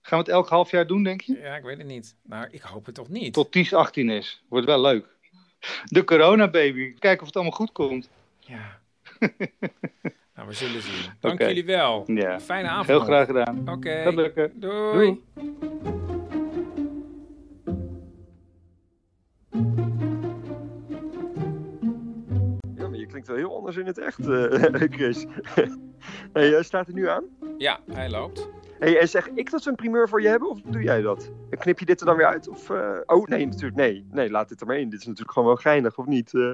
Gaan 0.00 0.18
we 0.18 0.24
het 0.24 0.34
elk 0.34 0.48
half 0.48 0.70
jaar 0.70 0.86
doen, 0.86 1.02
denk 1.02 1.20
je? 1.20 1.38
Ja, 1.38 1.56
ik 1.56 1.62
weet 1.62 1.78
het 1.78 1.86
niet. 1.86 2.16
Maar 2.22 2.48
ik 2.50 2.62
hoop 2.62 2.86
het 2.86 2.94
toch 2.94 3.08
niet. 3.08 3.32
Tot 3.32 3.52
Ties 3.52 3.74
18 3.74 4.10
is. 4.10 4.42
Wordt 4.48 4.66
wel 4.66 4.80
leuk. 4.80 5.06
De 5.84 6.04
corona 6.04 6.48
baby. 6.48 6.94
Kijken 6.98 7.20
of 7.20 7.26
het 7.26 7.36
allemaal 7.36 7.56
goed 7.56 7.72
komt. 7.72 8.08
Ja. 8.38 8.80
nou, 10.34 10.48
we 10.48 10.52
zullen 10.52 10.82
zien. 10.82 11.12
Dank 11.20 11.40
jullie 11.40 11.64
wel. 11.64 12.02
Ja. 12.06 12.40
Fijne 12.40 12.68
avond. 12.68 12.86
Heel 12.86 13.00
graag 13.00 13.26
gedaan. 13.26 13.68
Oké. 13.68 14.02
Gaat 14.02 14.14
lukken. 14.14 14.60
Doei. 14.60 14.92
Doei. 14.92 15.22
Ja, 22.76 22.88
maar 22.88 22.98
je 22.98 23.06
klinkt 23.06 23.26
wel 23.26 23.36
heel 23.36 23.56
anders 23.56 23.76
in 23.76 23.86
het 23.86 23.98
echt, 23.98 24.28
eh, 24.28 24.72
Chris. 24.96 25.26
hey, 26.32 26.56
eh, 26.56 26.62
staat 26.62 26.88
er 26.88 26.94
nu 26.94 27.08
aan? 27.08 27.24
Ja, 27.64 27.80
hij 27.92 28.10
loopt. 28.10 28.48
Hey, 28.78 28.98
en 29.00 29.08
zeg 29.08 29.28
ik 29.28 29.50
dat 29.50 29.62
ze 29.62 29.68
een 29.68 29.74
primeur 29.74 30.08
voor 30.08 30.22
je 30.22 30.28
hebben, 30.28 30.48
of 30.48 30.60
doe 30.60 30.82
jij 30.82 31.00
dat? 31.00 31.30
En 31.50 31.58
knip 31.58 31.78
je 31.78 31.84
dit 31.84 32.00
er 32.00 32.06
dan 32.06 32.16
weer 32.16 32.26
uit? 32.26 32.48
Of, 32.48 32.70
eh, 32.70 32.96
Oh, 33.06 33.26
nee, 33.26 33.46
natuurlijk, 33.46 33.74
nee. 33.76 34.06
Nee, 34.10 34.30
laat 34.30 34.48
dit 34.48 34.60
er 34.60 34.66
maar 34.66 34.78
in. 34.78 34.88
Dit 34.90 35.00
is 35.00 35.06
natuurlijk 35.06 35.32
gewoon 35.32 35.48
wel 35.48 35.56
geinig, 35.56 35.98
of 35.98 36.06
niet? 36.06 36.34
Eh, 36.34 36.52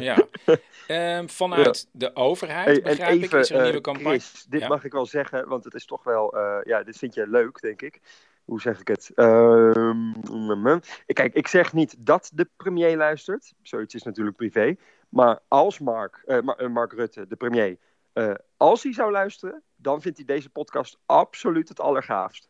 Ja. 0.00 0.16
Ehm, 0.86 1.26
vanuit 1.26 1.88
de 1.92 2.16
overheid, 2.16 2.66
hey, 2.66 2.82
begrijp 2.82 3.22
ik, 3.22 3.32
is 3.32 3.50
er 3.50 3.56
een 3.56 3.62
nieuwe 3.62 3.76
eh, 3.76 3.82
campagne. 3.82 4.08
Chris, 4.08 4.46
dit 4.48 4.60
Ja. 4.60 4.68
mag 4.68 4.84
ik 4.84 4.92
wel 4.92 5.06
zeggen, 5.06 5.48
want 5.48 5.64
het 5.64 5.74
is 5.74 5.86
toch 5.86 6.04
wel... 6.04 6.38
ja, 6.64 6.82
dit 6.82 6.96
vind 6.96 7.14
je 7.14 7.28
leuk, 7.28 7.60
denk 7.60 7.82
ik. 7.82 8.00
Hoe 8.44 8.60
zeg 8.60 8.80
ik 8.80 8.88
het? 8.88 9.10
Ehm, 9.14 10.12
mm, 10.30 10.80
Kijk, 11.06 11.34
ik 11.34 11.48
zeg 11.48 11.72
niet 11.72 11.94
dat 11.98 12.30
de 12.34 12.48
premier 12.56 12.96
luistert. 12.96 13.52
Zoiets 13.62 13.94
is 13.94 14.02
natuurlijk 14.02 14.36
privé. 14.36 14.76
Maar 15.08 15.38
als 15.48 15.78
Mark, 15.78 16.22
Ma- 16.44 16.68
Mark 16.68 16.92
Rutte, 16.92 17.26
de 17.26 17.36
premier, 17.36 17.76
eh, 18.12 18.34
als 18.56 18.82
hij 18.82 18.92
zou 18.92 19.10
luisteren, 19.10 19.62
dan 19.76 20.00
vindt 20.02 20.16
hij 20.16 20.26
deze 20.26 20.48
podcast 20.50 20.98
absoluut 21.06 21.68
het 21.68 21.80
allergaafst. 21.80 22.48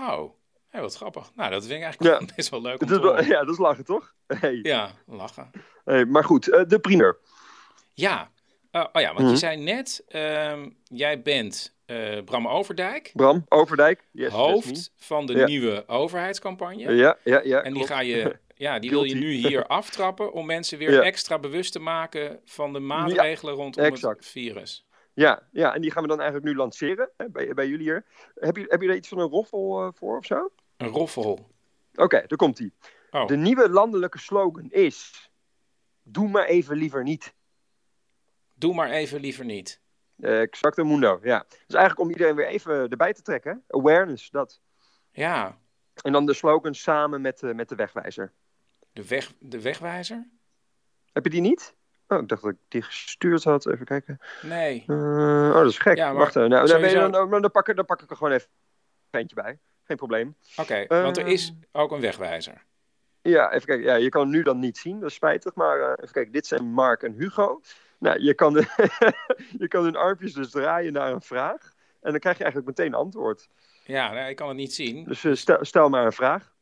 Oh, 0.00 0.32
hey, 0.68 0.80
wat 0.80 0.96
grappig. 0.96 1.30
Nou, 1.34 1.50
dat 1.50 1.62
vind 1.66 1.76
ik 1.76 1.82
eigenlijk 1.82 2.20
Ja. 2.20 2.26
best 2.36 2.48
wel 2.48 2.62
leuk 2.62 2.80
om 2.82 2.88
Dat 2.88 3.00
te 3.00 3.06
horen. 3.06 3.26
ja, 3.26 3.40
dat 3.44 3.48
is 3.54 3.58
lachen, 3.58 3.84
toch? 3.84 4.14
Hey. 4.26 4.58
Ja, 4.62 4.90
lachen. 5.06 5.50
Hey, 5.84 6.04
maar 6.04 6.24
goed, 6.24 6.48
eh, 6.48 6.64
de 6.66 6.78
primeur. 6.78 7.18
Ja. 7.94 8.30
Eh, 8.70 8.84
oh 8.92 9.00
ja, 9.02 9.08
want 9.08 9.18
Mhm. 9.20 9.28
je 9.30 9.36
zei 9.36 9.56
net, 9.56 10.04
ehm, 10.08 10.70
jij 10.84 11.22
bent 11.22 11.76
Bram 12.24 12.48
Overdijk, 12.48 13.10
Bram, 13.14 13.44
Overdijk. 13.48 14.08
Yes, 14.12 14.32
hoofd 14.32 14.92
van 14.96 15.26
de 15.26 15.32
Ja. 15.36 15.46
nieuwe 15.46 15.84
overheidscampagne. 15.86 16.94
Ja, 16.94 17.16
ja, 17.24 17.40
ja. 17.44 17.58
en 17.58 17.64
die 17.64 17.72
klopt. 17.72 17.88
ga 17.88 18.00
je, 18.00 18.38
ja, 18.56 18.78
die 18.78 18.90
wil 18.90 19.02
je 19.04 19.14
nu 19.14 19.30
hier 19.32 19.66
aftrappen 19.66 20.32
om 20.32 20.46
mensen 20.46 20.78
weer 20.78 20.92
Ja. 20.92 21.00
extra 21.02 21.38
bewust 21.38 21.72
te 21.72 21.78
maken 21.78 22.40
van 22.44 22.72
de 22.72 22.78
maatregelen 22.78 23.54
rondom 23.54 23.84
exact. 23.84 24.16
het 24.16 24.26
virus. 24.28 24.86
Ja, 25.18 25.48
ja, 25.52 25.74
en 25.74 25.80
die 25.80 25.90
gaan 25.90 26.02
we 26.02 26.08
dan 26.08 26.20
eigenlijk 26.20 26.50
nu 26.50 26.56
lanceren 26.56 27.10
hè, 27.16 27.28
bij, 27.30 27.54
bij 27.54 27.68
jullie 27.68 27.84
hier. 27.84 28.04
Heb 28.34 28.56
je, 28.56 28.64
heb 28.68 28.80
je 28.82 28.88
er 28.88 28.94
iets 28.94 29.08
van 29.08 29.18
een 29.18 29.28
roffel 29.28 29.82
eh, 29.82 29.88
voor 29.94 30.16
of 30.16 30.24
zo? 30.26 30.50
Een 30.76 30.88
roffel. 30.88 31.50
Oké, 31.94 32.24
daar 32.26 32.38
komt 32.38 32.58
ie. 32.58 32.72
Oh, 33.10 33.26
De 33.26 33.36
nieuwe 33.36 33.70
landelijke 33.70 34.18
slogan 34.18 34.70
is: 34.70 35.30
Doe 36.02 36.28
maar 36.28 36.44
even 36.44 36.76
liever 36.76 37.02
niet. 37.02 37.34
doe 38.54 38.74
maar 38.74 38.90
even 38.90 39.20
liever 39.20 39.44
niet. 39.44 39.80
Eh 40.20 40.40
exacte 40.40 40.84
mundo, 40.84 41.18
ja. 41.22 41.44
Dus 41.48 41.76
eigenlijk 41.76 41.98
om 42.00 42.10
iedereen 42.10 42.34
weer 42.34 42.46
even 42.46 42.88
erbij 42.88 43.12
te 43.12 43.22
trekken. 43.22 43.64
hè. 43.66 43.78
Awareness, 43.78 44.30
dat. 44.30 44.60
Ja, 45.10 45.58
En 46.02 46.12
dan 46.12 46.26
de 46.26 46.34
slogan 46.34 46.74
samen 46.74 47.20
met, 47.20 47.42
eh, 47.42 47.54
met 47.54 47.68
de 47.68 47.74
wegwijzer. 47.74 48.32
de, 48.92 49.06
weg, 49.08 49.32
de 49.38 49.60
wegwijzer? 49.62 50.28
Heb 51.12 51.24
je 51.24 51.30
die 51.30 51.40
niet? 51.40 51.76
Oh, 52.08 52.18
ik 52.20 52.28
dacht 52.28 52.42
dat 52.42 52.50
ik 52.50 52.56
die 52.68 52.82
gestuurd 52.82 53.44
had. 53.44 53.66
Even 53.66 53.84
kijken. 53.86 54.18
Nee. 54.42 54.84
Eh, 54.86 54.96
oh, 55.48 55.54
dat 55.54 55.66
is 55.70 55.78
gek. 55.78 55.96
Ja, 55.96 56.06
maar 56.08 56.16
Wacht 56.18 56.36
even. 56.36 56.48
Nou, 56.50 56.66
dan, 56.66 56.80
ben 56.80 56.90
je 56.90 56.94
sowieso- 56.96 57.12
dan, 57.18 57.30
dan, 57.30 57.40
dan, 57.42 57.50
pak 57.50 57.68
ik, 57.68 57.76
dan 57.76 57.84
pak 57.84 58.02
ik 58.02 58.10
er 58.10 58.16
gewoon 58.16 58.32
even 58.32 58.48
een 59.10 59.20
eentje 59.20 59.34
bij. 59.36 59.58
Geen 59.84 59.96
probleem. 59.96 60.36
Oké, 60.56 60.84
want 60.88 61.16
er 61.16 61.24
Eh, 61.26 61.32
is 61.32 61.52
ook 61.72 61.92
een 61.92 62.00
wegwijzer. 62.00 62.64
Ja, 63.22 63.52
even 63.52 63.66
kijken. 63.66 63.84
Ja, 63.86 63.94
je 63.94 64.08
kan 64.08 64.28
nu 64.28 64.42
dan 64.42 64.58
niet 64.58 64.78
zien, 64.78 65.00
dat 65.00 65.08
is 65.08 65.14
spijtig. 65.14 65.54
Maar 65.54 65.80
eh, 65.80 65.90
even 65.90 66.12
kijken, 66.12 66.32
dit 66.32 66.46
zijn 66.46 66.64
Mark 66.64 67.02
en 67.02 67.12
Hugo. 67.12 67.60
Nou, 67.98 68.20
je 68.22 68.34
kan, 68.34 68.52
de 68.52 68.66
je 69.58 69.68
kan 69.68 69.84
hun 69.84 69.96
armpjes 69.96 70.32
dus 70.32 70.50
draaien 70.50 70.92
naar 70.92 71.12
een 71.12 71.22
vraag. 71.22 71.72
En 72.00 72.10
dan 72.10 72.20
krijg 72.20 72.36
je 72.38 72.44
eigenlijk 72.44 72.78
meteen 72.78 72.92
een 72.92 72.98
antwoord. 72.98 73.48
Ja, 73.84 74.26
ik 74.26 74.36
kan 74.36 74.48
het 74.48 74.56
niet 74.56 74.74
zien. 74.74 75.04
Dus 75.04 75.24
eh, 75.24 75.32
stel, 75.34 75.64
stel 75.64 75.88
maar 75.88 76.04
een 76.04 76.12
vraag. 76.12 76.54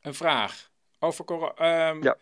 Een 0.00 0.14
vraag. 0.14 0.70
Over 0.98 1.24
coro- 1.24 1.54
ehm, 1.54 2.02
Ja. 2.02 2.16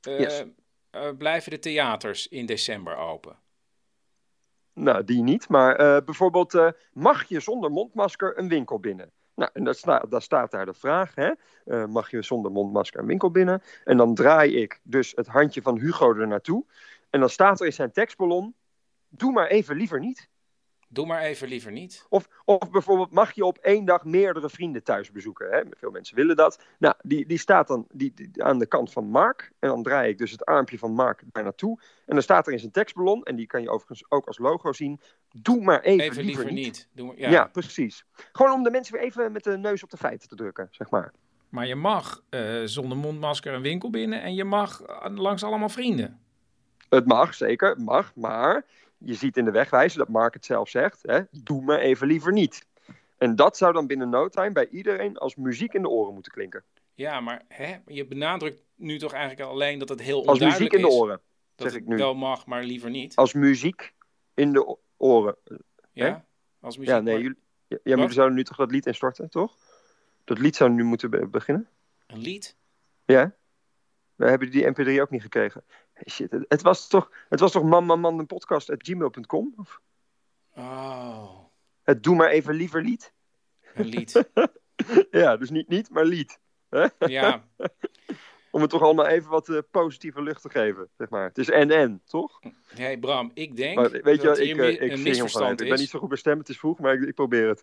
eh, 0.00 0.18
Yes. 0.18 0.44
Eh, 0.90 1.08
blijven 1.18 1.50
de 1.50 1.58
theaters 1.58 2.28
in 2.28 2.46
december 2.46 2.96
open? 2.96 3.36
Nou, 4.72 5.04
die 5.04 5.22
niet. 5.22 5.48
Maar 5.48 5.76
eh, 5.76 6.04
bijvoorbeeld, 6.04 6.54
eh, 6.54 6.68
mag 6.92 7.24
je 7.24 7.40
zonder 7.40 7.70
mondmasker 7.70 8.38
een 8.38 8.48
winkel 8.48 8.78
binnen? 8.78 9.10
Nou, 9.34 9.50
en 9.52 9.64
daar, 9.64 10.08
daar 10.08 10.22
staat 10.22 10.50
daar 10.50 10.66
de 10.66 10.74
vraag, 10.74 11.14
hè? 11.14 11.32
Mag 11.86 12.10
je 12.10 12.22
zonder 12.22 12.52
mondmasker 12.52 13.00
een 13.00 13.06
winkel 13.06 13.30
binnen? 13.30 13.62
En 13.84 13.96
dan 13.96 14.14
draai 14.14 14.56
ik 14.56 14.80
dus 14.82 15.12
het 15.14 15.26
handje 15.26 15.62
van 15.62 15.78
Hugo 15.78 16.14
er 16.14 16.26
naartoe. 16.26 16.64
En 17.10 17.20
dan 17.20 17.28
staat 17.28 17.60
er 17.60 17.66
in 17.66 17.72
zijn 17.72 17.92
tekstballon, 17.92 18.54
doe 19.08 19.32
maar 19.32 19.46
even 19.46 19.76
liever 19.76 20.00
niet. 20.00 20.28
Doe 20.90 21.06
maar 21.06 21.20
even 21.22 21.48
liever 21.48 21.72
niet. 21.72 22.06
Of, 22.08 22.28
of 22.44 22.70
bijvoorbeeld, 22.70 23.10
mag 23.12 23.32
je 23.32 23.44
op 23.44 23.58
één 23.58 23.84
dag 23.84 24.04
meerdere 24.04 24.48
vrienden 24.50 24.82
thuis 24.82 25.10
bezoeken? 25.10 25.50
Hè? 25.50 25.62
Veel 25.70 25.90
mensen 25.90 26.16
willen 26.16 26.36
dat. 26.36 26.62
Nou, 26.78 26.94
die, 27.02 27.26
die 27.26 27.38
staat 27.38 27.68
dan 27.68 27.86
die, 27.92 28.12
die- 28.14 28.44
aan 28.44 28.58
de 28.58 28.66
kant 28.66 28.92
van 28.92 29.04
Mark. 29.04 29.52
En 29.58 29.68
dan 29.68 29.82
draai 29.82 30.10
ik 30.10 30.18
dus 30.18 30.30
het 30.30 30.44
armpje 30.44 30.78
van 30.78 30.92
Mark 30.92 31.22
daar 31.32 31.42
naartoe. 31.42 31.80
En 32.06 32.14
dan 32.14 32.22
staat 32.22 32.46
er 32.46 32.52
in 32.52 32.58
zijn 32.58 32.72
tekstballon, 32.72 33.22
en 33.22 33.36
die 33.36 33.46
kan 33.46 33.62
je 33.62 33.70
overigens 33.70 34.04
ook 34.10 34.26
als 34.26 34.38
logo 34.38 34.72
zien. 34.72 35.00
Doe 35.36 35.62
maar 35.62 35.80
even, 35.80 36.04
Even, 36.04 36.24
liever, 36.24 36.24
liever 36.24 36.52
niet. 36.52 36.64
niet. 36.64 36.88
Doe 36.92 37.06
maar, 37.06 37.18
Ja. 37.18 37.30
ja. 37.30 37.44
precies. 37.46 38.04
Gewoon 38.32 38.52
om 38.52 38.62
de 38.62 38.70
mensen 38.70 38.94
weer 38.94 39.02
even 39.02 39.32
met 39.32 39.44
de 39.44 39.56
neus 39.58 39.82
op 39.82 39.90
de 39.90 39.96
feiten 39.96 40.28
te 40.28 40.34
drukken, 40.36 40.68
zeg 40.70 40.90
maar. 40.90 41.12
Maar 41.48 41.66
je 41.66 41.74
mag 41.74 42.22
eh, 42.28 42.60
zonder 42.64 42.96
mondmasker 42.98 43.52
een 43.54 43.62
winkel 43.62 43.90
binnen 43.90 44.22
en 44.22 44.34
je 44.34 44.44
mag 44.44 44.82
eh, 44.82 45.16
langs 45.16 45.42
allemaal 45.42 45.68
vrienden. 45.68 46.20
Het 46.88 47.06
mag, 47.06 47.34
zeker, 47.34 47.68
het 47.68 47.84
mag. 47.84 48.14
Maar 48.14 48.64
je 48.98 49.14
ziet 49.14 49.36
in 49.36 49.44
de 49.44 49.50
wegwijzer 49.50 49.98
dat 49.98 50.08
Mark 50.08 50.34
het 50.34 50.44
zelf 50.44 50.68
zegt. 50.68 51.02
Hè, 51.02 51.20
doe 51.30 51.62
maar 51.62 51.78
even 51.78 52.06
liever 52.06 52.32
niet. 52.32 52.66
En 53.18 53.36
dat 53.36 53.56
zou 53.56 53.72
dan 53.72 53.86
binnen 53.86 54.08
no 54.08 54.28
time 54.28 54.52
bij 54.52 54.68
iedereen 54.68 55.16
als 55.16 55.36
muziek 55.36 55.72
in 55.72 55.82
de 55.82 55.88
oren 55.88 56.14
moeten 56.14 56.32
klinken. 56.32 56.64
Ja, 56.94 57.20
maar 57.20 57.42
hè, 57.48 57.76
je 57.86 58.06
benadrukt 58.06 58.62
nu 58.76 58.98
toch 58.98 59.12
eigenlijk 59.12 59.50
alleen 59.50 59.78
dat 59.78 59.88
het 59.88 60.00
heel 60.00 60.18
Als 60.26 60.26
onduidelijk 60.26 60.58
muziek 60.72 60.72
in 60.72 60.90
de 60.90 60.94
is. 60.94 61.00
oren, 61.00 61.20
Dat 61.54 61.70
zeg 61.72 61.80
ik 61.80 61.86
nu. 61.86 61.96
wel 61.96 62.14
mag, 62.14 62.46
maar 62.46 62.62
liever 62.62 62.90
niet. 62.90 63.16
Als 63.16 63.32
muziek 63.32 63.94
in 64.34 64.52
de 64.52 64.76
oren. 64.96 65.36
Ja? 65.92 66.24
Als 66.60 66.76
muziek 66.76 66.94
Ja, 66.94 67.00
nee, 67.00 67.12
maar- 67.14 67.22
jullie, 67.22 67.38
ja, 67.66 67.76
maar 67.84 67.98
jullie 67.98 68.12
zouden 68.12 68.36
nu 68.36 68.44
toch 68.44 68.56
dat 68.56 68.70
lied 68.70 68.86
instorten, 68.86 69.30
toch? 69.30 69.56
Dat 70.24 70.38
lied 70.38 70.56
zou 70.56 70.70
nu 70.70 70.84
moeten 70.84 71.10
be- 71.10 71.26
beginnen. 71.26 71.68
Een 72.06 72.18
lied? 72.18 72.56
Ja? 73.04 73.34
We 74.14 74.28
hebben 74.28 74.50
die 74.50 74.66
mp3 74.70 75.00
ook 75.00 75.10
niet 75.10 75.22
gekregen. 75.22 75.64
Shit, 76.06 76.30
het, 76.30 76.44
het 76.48 76.62
was 76.62 76.88
toch, 76.88 77.10
het 77.28 77.40
was 77.40 77.52
toch 77.52 77.62
man, 77.62 77.84
man, 77.84 78.00
man, 78.00 78.18
een 78.18 78.26
podcast 78.26 78.70
at 78.70 78.82
gmail.com? 78.82 79.52
Of 79.56 79.80
Oh, 80.54 81.38
Het 81.82 82.02
doe 82.02 82.16
maar 82.16 82.28
even 82.28 82.54
liever 82.54 82.82
lied? 82.82 83.12
een 83.74 83.86
lied. 83.86 84.24
Ja, 85.10 85.36
dus 85.36 85.50
niet 85.50 85.68
niet, 85.68 85.90
maar 85.90 86.04
lied. 86.04 86.38
ja, 86.98 87.44
Om 88.50 88.60
het 88.60 88.70
toch 88.70 88.82
allemaal 88.82 89.06
even 89.06 89.30
wat 89.30 89.48
eh, 89.48 89.58
positieve 89.70 90.22
lucht 90.22 90.42
te 90.42 90.50
geven, 90.50 90.88
zeg 90.96 91.08
maar. 91.08 91.24
Het 91.24 91.38
is 91.38 91.50
en-en, 91.50 92.02
toch? 92.04 92.40
hey 92.74 92.98
Bram, 92.98 93.30
ik 93.34 93.56
denk 93.56 93.76
Maar 93.76 93.90
weet 93.90 94.20
je 94.20 94.26
dat 94.26 94.38
hier 94.38 94.48
ik, 94.48 94.58
eh, 94.58 94.68
ik 94.68 94.80
een 94.80 94.88
gewoon 94.88 95.02
misverstand 95.02 95.44
even. 95.44 95.52
Ik 95.52 95.64
ben 95.64 95.72
is. 95.72 95.80
niet 95.80 95.90
zo 95.90 95.98
goed 95.98 96.08
bij 96.08 96.18
stemmen, 96.18 96.40
het 96.40 96.48
is 96.48 96.58
vroeg, 96.58 96.78
maar 96.78 96.94
ik, 96.94 97.02
ik 97.02 97.14
probeer 97.14 97.48
het. 97.48 97.62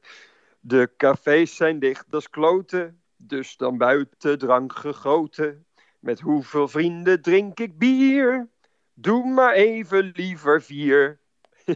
De 0.59 0.91
cafés 0.97 1.55
zijn 1.55 1.79
dicht, 1.79 2.05
dat 2.11 2.21
is 2.21 2.29
kloten. 2.29 3.01
Dus 3.17 3.57
dan 3.57 3.77
buiten 3.77 4.37
drank 4.37 4.73
gegoten. 4.75 5.64
Met 6.05 6.19
hoeveel 6.19 6.67
vrienden 6.67 7.21
drink 7.21 7.59
ik 7.59 7.77
bier? 7.77 8.49
Doe 8.93 9.27
maar 9.27 9.53
even 9.53 10.11
liever 10.15 10.61
vier. 10.61 11.19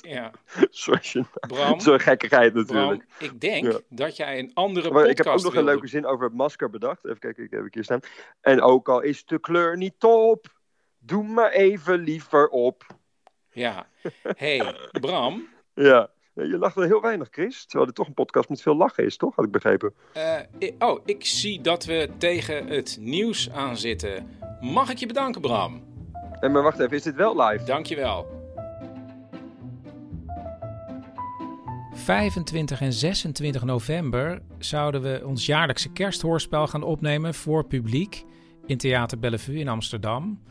Ja, 0.00 0.30
Bram, 1.48 1.80
zo'n 1.80 2.00
gekkigheid 2.00 2.54
natuurlijk. 2.54 3.06
Bram, 3.18 3.30
ik 3.32 3.40
denk 3.40 3.72
Ja. 3.72 3.78
dat 3.88 4.16
jij 4.16 4.38
een 4.38 4.50
andere 4.54 4.90
Maar 4.90 4.92
podcast 5.02 5.18
ik 5.18 5.24
heb 5.24 5.34
ook 5.34 5.42
nog 5.42 5.54
een 5.54 5.64
leuke 5.64 5.86
zin 5.86 6.06
over 6.06 6.24
het 6.24 6.34
masker 6.34 6.70
bedacht. 6.70 7.04
Even 7.04 7.18
kijken, 7.18 7.44
ik 7.44 7.50
heb 7.50 7.64
ik 7.64 7.74
hier 7.74 7.84
staan. 7.84 8.00
En 8.40 8.60
ook 8.60 8.88
al 8.88 9.00
is 9.00 9.24
de 9.24 9.40
kleur 9.40 9.76
niet 9.76 9.94
top, 9.98 10.46
doe 10.98 11.24
maar 11.24 11.50
even 11.50 11.98
liever 11.98 12.48
op. 12.48 12.86
Ja, 13.50 13.86
hey 14.22 14.74
Bram, 15.00 15.48
Ja. 15.74 16.10
Je 16.46 16.58
lacht 16.58 16.74
wel 16.74 16.84
heel 16.84 17.00
weinig, 17.00 17.28
Chris. 17.30 17.64
Terwijl 17.64 17.86
dit 17.86 17.94
toch 17.94 18.06
een 18.06 18.14
podcast 18.14 18.48
met 18.48 18.62
veel 18.62 18.76
lachen 18.76 19.04
is, 19.04 19.16
toch? 19.16 19.36
Had 19.36 19.44
ik 19.44 19.50
begrepen. 19.50 19.92
eh, 20.58 20.72
oh, 20.78 21.00
ik 21.04 21.24
zie 21.24 21.60
dat 21.60 21.84
we 21.84 22.08
tegen 22.18 22.66
het 22.66 22.96
nieuws 23.00 23.50
aan 23.50 23.76
zitten. 23.76 24.26
Mag 24.60 24.90
ik 24.90 24.98
je 24.98 25.06
bedanken, 25.06 25.40
Bram? 25.40 25.82
En 26.40 26.52
maar 26.52 26.62
wacht 26.62 26.78
even, 26.78 26.96
is 26.96 27.02
dit 27.02 27.14
wel 27.14 27.42
live? 27.42 27.64
Dankjewel. 27.64 28.26
25 31.92 32.80
en 32.80 32.92
26 32.92 33.64
november 33.64 34.42
zouden 34.58 35.02
we 35.02 35.22
ons 35.26 35.46
jaarlijkse 35.46 35.92
kersthoorspel 35.92 36.66
gaan 36.66 36.82
opnemen 36.82 37.34
voor 37.34 37.66
publiek 37.66 38.24
in 38.66 38.76
Theater 38.78 39.18
Bellevue 39.18 39.58
in 39.58 39.68
Amsterdam. 39.68 40.42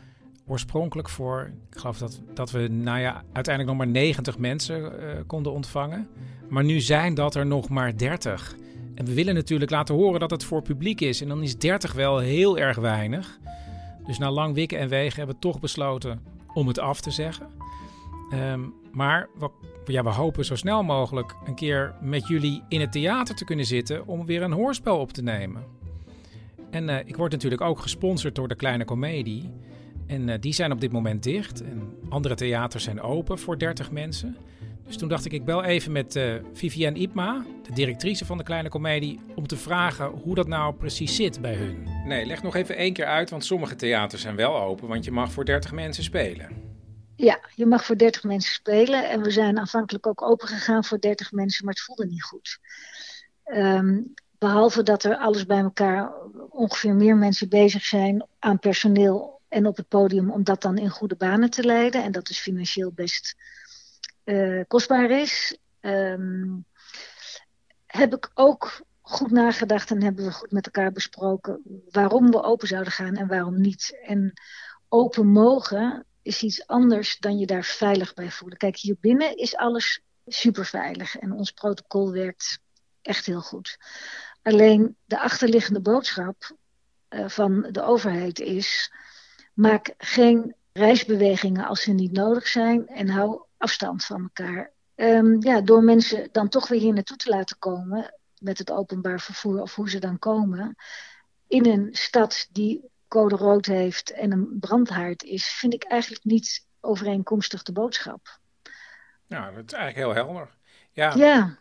Oorspronkelijk 0.48 1.08
voor, 1.08 1.50
ik 1.70 1.78
geloof 1.78 1.98
dat, 1.98 2.20
dat 2.34 2.50
we 2.50 2.68
nou 2.68 3.14
uiteindelijk 3.32 3.66
nog 3.66 3.76
maar 3.76 3.94
90 3.94 4.38
mensen 4.38 5.00
eh, 5.00 5.16
konden 5.26 5.52
ontvangen. 5.52 6.08
Maar 6.48 6.64
nu 6.64 6.80
zijn 6.80 7.14
dat 7.14 7.34
er 7.34 7.46
nog 7.46 7.68
maar 7.68 7.96
30. 7.96 8.56
En 8.94 9.04
we 9.04 9.14
willen 9.14 9.34
natuurlijk 9.34 9.70
laten 9.70 9.94
horen 9.94 10.20
dat 10.20 10.30
het 10.30 10.44
voor 10.44 10.62
publiek 10.62 11.00
is. 11.00 11.20
En 11.20 11.28
dan 11.28 11.42
is 11.42 11.58
30 11.58 11.92
wel 11.92 12.18
heel 12.18 12.58
erg 12.58 12.76
weinig. 12.76 13.38
Dus 14.06 14.18
na 14.18 14.30
lang 14.30 14.54
wikken 14.54 14.78
en 14.78 14.88
wegen 14.88 15.16
hebben 15.16 15.34
we 15.34 15.40
toch 15.40 15.60
besloten 15.60 16.20
om 16.54 16.66
het 16.66 16.78
af 16.78 17.00
te 17.00 17.10
zeggen. 17.10 17.46
Ehm, 18.30 18.60
maar 18.92 19.28
we, 19.38 19.50
ja, 19.92 20.02
we 20.02 20.10
hopen 20.10 20.44
zo 20.44 20.56
snel 20.56 20.82
mogelijk 20.82 21.36
een 21.44 21.54
keer 21.54 21.94
met 22.00 22.28
jullie 22.28 22.62
in 22.68 22.80
het 22.80 22.92
theater 22.92 23.34
te 23.34 23.44
kunnen 23.44 23.64
zitten 23.64 24.06
om 24.06 24.26
weer 24.26 24.42
een 24.42 24.52
hoorspel 24.52 24.98
op 24.98 25.12
te 25.12 25.22
nemen. 25.22 25.64
En 26.70 26.88
eh, 26.88 26.98
ik 27.04 27.16
word 27.16 27.32
natuurlijk 27.32 27.62
ook 27.62 27.78
gesponsord 27.78 28.34
door 28.34 28.48
de 28.48 28.54
Kleine 28.54 28.84
Comedie. 28.84 29.50
En 30.08 30.28
eh, 30.28 30.40
die 30.40 30.52
zijn 30.52 30.72
op 30.72 30.80
dit 30.80 30.92
moment 30.92 31.22
dicht. 31.22 31.62
En 31.62 31.98
andere 32.08 32.34
theaters 32.34 32.84
zijn 32.84 33.00
open 33.00 33.38
voor 33.38 33.58
30 33.58 33.90
mensen. 33.90 34.36
Dus 34.86 34.96
toen 34.96 35.08
dacht 35.08 35.24
ik, 35.24 35.32
ik 35.32 35.44
bel 35.44 35.64
even 35.64 35.92
met 35.92 36.16
uh, 36.16 36.34
Vivienne 36.52 36.98
Ipma, 36.98 37.44
de 37.62 37.72
directrice 37.72 38.24
van 38.24 38.38
de 38.38 38.44
Kleine 38.44 38.68
Comedie, 38.68 39.20
om 39.34 39.46
te 39.46 39.56
vragen 39.56 40.06
hoe 40.06 40.34
dat 40.34 40.46
nou 40.46 40.74
precies 40.74 41.16
zit 41.16 41.40
bij 41.40 41.54
hun. 41.54 41.86
Nee, 42.04 42.26
leg 42.26 42.42
nog 42.42 42.54
even 42.56 42.76
één 42.76 42.92
keer 42.92 43.04
uit, 43.04 43.30
want 43.30 43.44
sommige 43.44 43.76
theaters 43.76 44.22
zijn 44.22 44.36
wel 44.36 44.60
open, 44.60 44.88
want 44.88 45.04
je 45.04 45.10
mag 45.10 45.32
voor 45.32 45.44
30 45.44 45.72
mensen 45.72 46.04
spelen. 46.04 46.48
Ja, 47.16 47.40
je 47.54 47.66
mag 47.66 47.84
voor 47.84 47.96
30 47.96 48.24
mensen 48.24 48.52
spelen. 48.52 49.10
En 49.10 49.22
we 49.22 49.30
zijn 49.30 49.58
aanvankelijk 49.58 50.06
ook 50.06 50.22
open 50.22 50.48
gegaan 50.48 50.84
voor 50.84 51.00
30 51.00 51.32
mensen, 51.32 51.64
maar 51.64 51.74
het 51.74 51.82
voelde 51.82 52.06
niet 52.06 52.22
goed. 52.22 52.58
Ehm, 53.44 54.00
behalve 54.38 54.82
dat 54.82 55.04
er 55.04 55.16
alles 55.16 55.46
bij 55.46 55.60
elkaar 55.60 56.12
ongeveer 56.48 56.94
meer 56.94 57.16
mensen 57.16 57.48
bezig 57.48 57.84
zijn 57.84 58.26
aan 58.38 58.58
personeel 58.58 59.37
en 59.48 59.66
op 59.66 59.76
het 59.76 59.88
podium 59.88 60.30
om 60.30 60.44
dat 60.44 60.62
dan 60.62 60.78
in 60.78 60.90
goede 60.90 61.16
banen 61.16 61.50
te 61.50 61.64
leiden. 61.64 62.02
En 62.02 62.12
dat 62.12 62.28
is 62.28 62.38
financieel 62.38 62.92
best 62.92 63.36
uh, 64.24 64.62
kostbaar 64.66 65.10
is. 65.10 65.58
Ehm, 65.80 66.56
heb 67.86 68.14
ik 68.14 68.30
ook 68.34 68.80
goed 69.00 69.30
nagedacht 69.30 69.90
en 69.90 70.02
hebben 70.02 70.24
we 70.24 70.32
goed 70.32 70.50
met 70.50 70.66
elkaar 70.66 70.92
besproken 70.92 71.62
waarom 71.90 72.30
we 72.30 72.42
open 72.42 72.68
zouden 72.68 72.92
gaan 72.92 73.16
en 73.16 73.28
waarom 73.28 73.60
niet. 73.60 73.98
En 74.02 74.32
open 74.88 75.26
mogen 75.26 76.06
is 76.22 76.42
iets 76.42 76.66
anders 76.66 77.18
dan 77.18 77.38
je 77.38 77.46
daar 77.46 77.64
veilig 77.64 78.14
bij 78.14 78.30
voelen. 78.30 78.58
Kijk, 78.58 78.76
hier 78.76 78.96
binnen 79.00 79.36
is 79.36 79.56
alles 79.56 80.00
super 80.26 80.66
veilig 80.66 81.16
en 81.16 81.32
ons 81.32 81.50
protocol 81.50 82.12
werkt 82.12 82.58
echt 83.02 83.26
heel 83.26 83.40
goed. 83.40 83.78
Alleen 84.42 84.96
de 85.04 85.20
achterliggende 85.20 85.80
boodschap 85.80 86.56
uh, 87.10 87.28
van 87.28 87.68
de 87.70 87.82
overheid 87.82 88.40
is: 88.40 88.92
maak 89.58 89.94
geen 89.98 90.54
reisbewegingen 90.72 91.66
als 91.66 91.82
ze 91.82 91.92
niet 91.92 92.12
nodig 92.12 92.46
zijn 92.46 92.88
en 92.88 93.08
hou 93.08 93.42
afstand 93.56 94.04
van 94.04 94.22
elkaar. 94.22 94.72
Um, 94.94 95.42
ja, 95.42 95.60
door 95.60 95.82
mensen 95.82 96.28
dan 96.32 96.48
toch 96.48 96.68
weer 96.68 96.80
hier 96.80 96.92
naartoe 96.92 97.16
te 97.16 97.30
laten 97.30 97.58
komen 97.58 98.14
met 98.38 98.58
het 98.58 98.70
openbaar 98.70 99.20
vervoer 99.20 99.60
of 99.60 99.74
hoe 99.74 99.90
ze 99.90 99.98
dan 99.98 100.18
komen, 100.18 100.76
in 101.46 101.66
een 101.66 101.88
stad 101.90 102.48
die 102.52 102.90
code 103.08 103.36
rood 103.36 103.66
heeft 103.66 104.10
en 104.10 104.32
een 104.32 104.56
brandhaard 104.60 105.22
is, 105.22 105.46
vind 105.46 105.74
ik 105.74 105.84
eigenlijk 105.84 106.24
niet 106.24 106.66
overeenkomstig 106.80 107.62
de 107.62 107.72
boodschap. 107.72 108.38
Nou, 109.26 109.54
dat 109.54 109.64
is 109.66 109.72
eigenlijk 109.72 109.96
heel 109.96 110.24
helder. 110.24 110.48
Ja. 110.92 111.14
ja. 111.14 111.58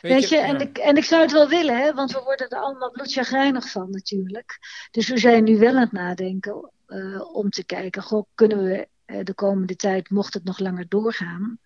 Weet, 0.00 0.28
je, 0.28 0.38
en, 0.38 0.60
ik, 0.60 0.78
en 0.78 0.96
ik 0.96 1.04
zou 1.04 1.22
het 1.22 1.32
wel 1.32 1.48
willen, 1.48 1.76
hè, 1.76 1.94
want 1.94 2.12
we 2.12 2.20
worden 2.20 2.48
er 2.48 2.58
allemaal 2.58 2.90
bloedjagrijnig 2.90 3.70
van 3.70 3.90
natuurlijk. 3.90 4.58
Dus 4.90 5.08
we 5.08 5.18
zijn 5.18 5.44
nu 5.44 5.58
wel 5.58 5.74
aan 5.74 5.80
het 5.80 5.92
nadenken 5.92 6.70
uh, 6.92 7.34
om 7.34 7.50
te 7.50 7.64
kijken, 7.64 8.02
goh, 8.02 8.26
kunnen 8.34 8.64
we 8.64 8.88
uh, 9.06 9.24
de 9.24 9.34
komende 9.34 9.76
tijd, 9.76 10.10
mocht 10.10 10.34
het 10.34 10.44
nog 10.44 10.58
langer 10.58 10.88
doorgaan, 10.88 11.58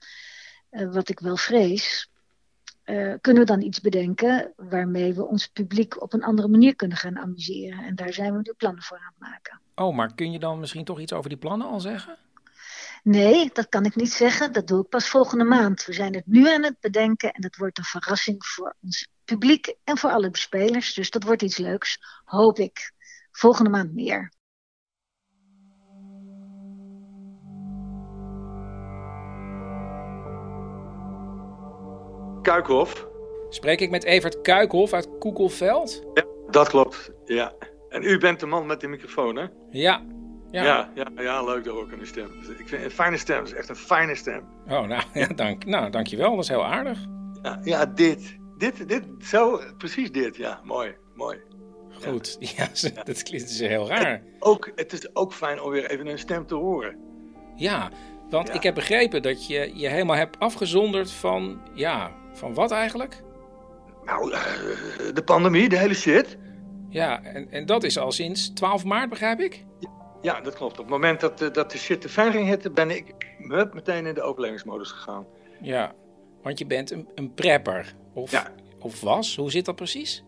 uh, 0.70 0.92
wat 0.92 1.08
ik 1.08 1.20
wel 1.20 1.36
vrees, 1.36 2.10
kunnen 3.20 3.42
we 3.42 3.44
dan 3.44 3.62
iets 3.62 3.80
bedenken 3.80 4.52
waarmee 4.56 5.14
we 5.14 5.24
ons 5.24 5.46
publiek 5.46 6.02
op 6.02 6.12
een 6.12 6.22
andere 6.22 6.48
manier 6.48 6.76
kunnen 6.76 6.96
gaan 6.96 7.18
amuseren. 7.18 7.84
En 7.84 7.94
daar 7.94 8.12
zijn 8.12 8.32
we 8.32 8.40
nu 8.42 8.52
plannen 8.56 8.82
voor 8.82 8.96
aan 8.96 9.12
het 9.18 9.28
maken. 9.30 9.60
Oh, 9.74 9.94
maar 9.94 10.14
kun 10.14 10.32
je 10.32 10.38
dan 10.38 10.60
misschien 10.60 10.84
toch 10.84 11.00
iets 11.00 11.12
over 11.12 11.28
die 11.28 11.38
plannen 11.38 11.66
al 11.66 11.80
zeggen? 11.80 12.18
Nee, 13.02 13.50
dat 13.52 13.68
kan 13.68 13.84
ik 13.84 13.96
niet 13.96 14.12
zeggen. 14.12 14.52
Dat 14.52 14.66
doe 14.66 14.82
ik 14.82 14.88
pas 14.88 15.08
volgende 15.08 15.44
maand. 15.44 15.84
We 15.84 15.92
zijn 15.92 16.14
het 16.14 16.26
nu 16.26 16.48
aan 16.48 16.62
het 16.62 16.80
bedenken 16.80 17.32
en 17.32 17.42
het 17.42 17.56
wordt 17.56 17.78
een 17.78 17.84
verrassing 17.84 18.46
voor 18.46 18.74
ons 18.82 19.08
publiek 19.24 19.74
en 19.84 19.98
voor 19.98 20.10
alle 20.10 20.30
bespelers. 20.30 20.94
Dus 20.94 21.10
dat 21.10 21.22
wordt 21.22 21.42
iets 21.42 21.56
leuks, 21.56 21.98
hoop 22.24 22.58
ik. 22.58 22.92
Volgende 23.30 23.70
maand 23.70 23.94
meer. 23.94 24.32
Kuikhof. 32.46 33.08
Spreek 33.48 33.80
ik 33.80 33.90
met 33.90 34.04
Evert 34.04 34.40
Kuikhof 34.40 34.92
uit 34.92 35.08
Koekelveld? 35.18 36.02
Ja, 36.14 36.24
dat 36.50 36.68
klopt. 36.68 37.10
Ja. 37.24 37.52
En 37.88 38.02
u 38.02 38.18
bent 38.18 38.40
de 38.40 38.46
man 38.46 38.66
met 38.66 38.80
de 38.80 38.88
microfoon, 38.88 39.36
hè? 39.36 39.46
Ja, 39.70 40.04
ja. 40.50 40.64
Ja, 40.64 40.90
ja, 40.94 41.22
ja, 41.22 41.44
leuk 41.44 41.64
dat 41.64 41.74
ook 41.74 41.92
een 41.92 42.06
stem. 42.06 42.30
Ik 42.58 42.68
vind 42.68 42.84
een 42.84 42.90
fijne 42.90 43.16
stem, 43.16 43.44
is 43.44 43.52
echt 43.52 43.68
een 43.68 43.76
fijne 43.76 44.14
stem. 44.14 44.44
Oh, 44.68 44.82
nou, 44.82 45.02
ja, 45.14 45.26
dank, 45.26 45.64
nou 45.64 45.90
dankjewel, 45.90 46.34
dat 46.34 46.44
is 46.44 46.48
heel 46.48 46.64
aardig. 46.64 46.98
Ja, 47.42 47.60
ja 47.62 47.86
dit, 47.86 48.36
dit, 48.58 48.88
dit, 48.88 49.04
zo, 49.20 49.60
precies 49.78 50.12
dit, 50.12 50.36
ja, 50.36 50.60
mooi, 50.64 50.94
mooi. 51.14 51.38
Goed, 52.04 52.36
ja, 52.56 52.68
ja 52.72 53.02
dat 53.02 53.22
klinkt 53.22 53.48
dus 53.48 53.58
heel 53.58 53.88
raar. 53.88 54.10
Het, 54.10 54.22
ook, 54.38 54.70
het 54.74 54.92
is 54.92 55.14
ook 55.14 55.32
fijn 55.32 55.60
om 55.60 55.70
weer 55.70 55.90
even 55.90 56.06
een 56.06 56.18
stem 56.18 56.46
te 56.46 56.54
horen. 56.54 56.96
Ja, 57.56 57.90
want 58.30 58.54
ik 58.54 58.62
heb 58.62 58.74
begrepen 58.74 59.22
dat 59.22 59.46
je 59.46 59.70
je 59.74 59.88
helemaal 59.88 60.16
hebt 60.16 60.38
afgezonderd 60.38 61.10
van, 61.10 61.60
ja, 61.74 62.12
van 62.32 62.54
wat 62.54 62.70
eigenlijk? 62.70 63.22
Nou, 64.04 64.32
uh, 64.32 64.42
de 65.14 65.22
pandemie, 65.24 65.68
de 65.68 65.78
hele 65.78 65.94
shit. 65.94 66.36
Ja, 66.88 67.22
en, 67.22 67.50
en 67.50 67.66
dat 67.66 67.84
is 67.84 67.98
al 67.98 68.12
sinds 68.12 68.50
12 68.52 68.84
maart, 68.84 69.08
begrijp 69.08 69.40
ik? 69.40 69.64
Ja. 70.22 70.40
Dat 70.40 70.54
klopt. 70.54 70.72
Op 70.72 70.78
het 70.78 70.88
moment 70.88 71.20
dat, 71.20 71.42
uh, 71.42 71.52
dat 71.52 71.70
de 71.70 71.78
shit 71.78 72.00
te 72.00 72.08
ver 72.08 72.30
ging 72.32 72.48
hitte, 72.48 72.70
ben 72.70 72.90
ik 72.90 73.14
hup, 73.38 73.74
meteen 73.74 74.06
in 74.06 74.14
de 74.14 74.22
overlevingsmodus 74.22 74.90
gegaan. 74.90 75.26
Ja, 75.60 75.94
want 76.42 76.58
je 76.58 76.66
bent 76.66 76.90
een, 76.90 77.08
een 77.14 77.34
prepper. 77.34 77.94
Of, 78.12 78.30
ja. 78.30 78.52
of 78.78 79.00
was? 79.00 79.36
Hoe 79.36 79.50
zit 79.50 79.64
dat 79.64 79.76
precies? 79.76 80.24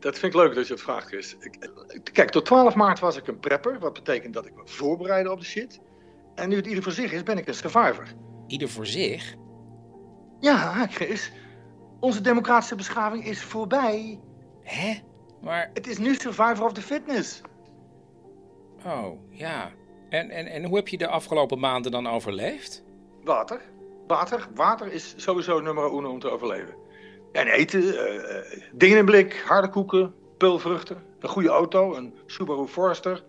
Dat 0.00 0.18
vind 0.18 0.34
ik 0.34 0.40
leuk 0.40 0.54
dat 0.54 0.66
je 0.66 0.72
het 0.72 0.82
vraagt, 0.82 1.06
Chris. 1.06 1.36
Ik, 1.40 2.10
kijk, 2.12 2.30
tot 2.30 2.44
12 2.44 2.74
maart 2.74 2.98
was 2.98 3.16
ik 3.16 3.26
een 3.26 3.40
prepper. 3.40 3.78
Wat 3.78 3.92
betekent 3.92 4.34
dat 4.34 4.46
ik 4.46 4.54
me 4.54 4.62
voorbereidde 4.64 5.30
op 5.30 5.38
de 5.38 5.44
shit. 5.44 5.80
En 6.38 6.48
nu 6.48 6.56
het 6.56 6.66
ieder 6.66 6.82
voor 6.82 6.92
zich 6.92 7.12
is, 7.12 7.22
ben 7.22 7.38
ik 7.38 7.48
een 7.48 7.54
survivor. 7.54 8.06
Ieder 8.46 8.68
voor 8.68 8.86
zich? 8.86 9.34
Ja, 10.40 10.86
Chris. 10.86 11.32
Onze 12.00 12.20
democratische 12.20 12.74
beschaving 12.74 13.24
is 13.24 13.42
voorbij. 13.42 14.20
Hè? 14.62 14.98
Maar... 15.42 15.70
Het 15.74 15.86
is 15.86 15.98
nu 15.98 16.14
survivor 16.14 16.64
of 16.64 16.72
the 16.72 16.82
fitness. 16.82 17.40
Oh, 18.86 19.20
ja. 19.30 19.70
En, 20.08 20.30
en, 20.30 20.46
en 20.46 20.64
hoe 20.64 20.76
heb 20.76 20.88
je 20.88 20.98
de 20.98 21.08
afgelopen 21.08 21.58
maanden 21.58 21.90
dan 21.90 22.06
overleefd? 22.06 22.84
Water. 23.24 23.60
Water. 24.06 24.48
Water 24.54 24.92
is 24.92 25.14
sowieso 25.16 25.60
nummer 25.60 25.92
uno 25.92 26.10
om 26.10 26.18
te 26.18 26.30
overleven. 26.30 26.74
En 27.32 27.46
eten, 27.46 27.82
uh, 27.82 28.60
dingen 28.72 28.98
in 28.98 29.04
blik, 29.04 29.42
harde 29.46 29.68
koeken, 29.68 30.14
pulvruchten, 30.36 31.02
een 31.20 31.28
goede 31.28 31.48
auto, 31.48 31.94
een 31.94 32.14
Subaru 32.26 32.66
Forester, 32.66 33.24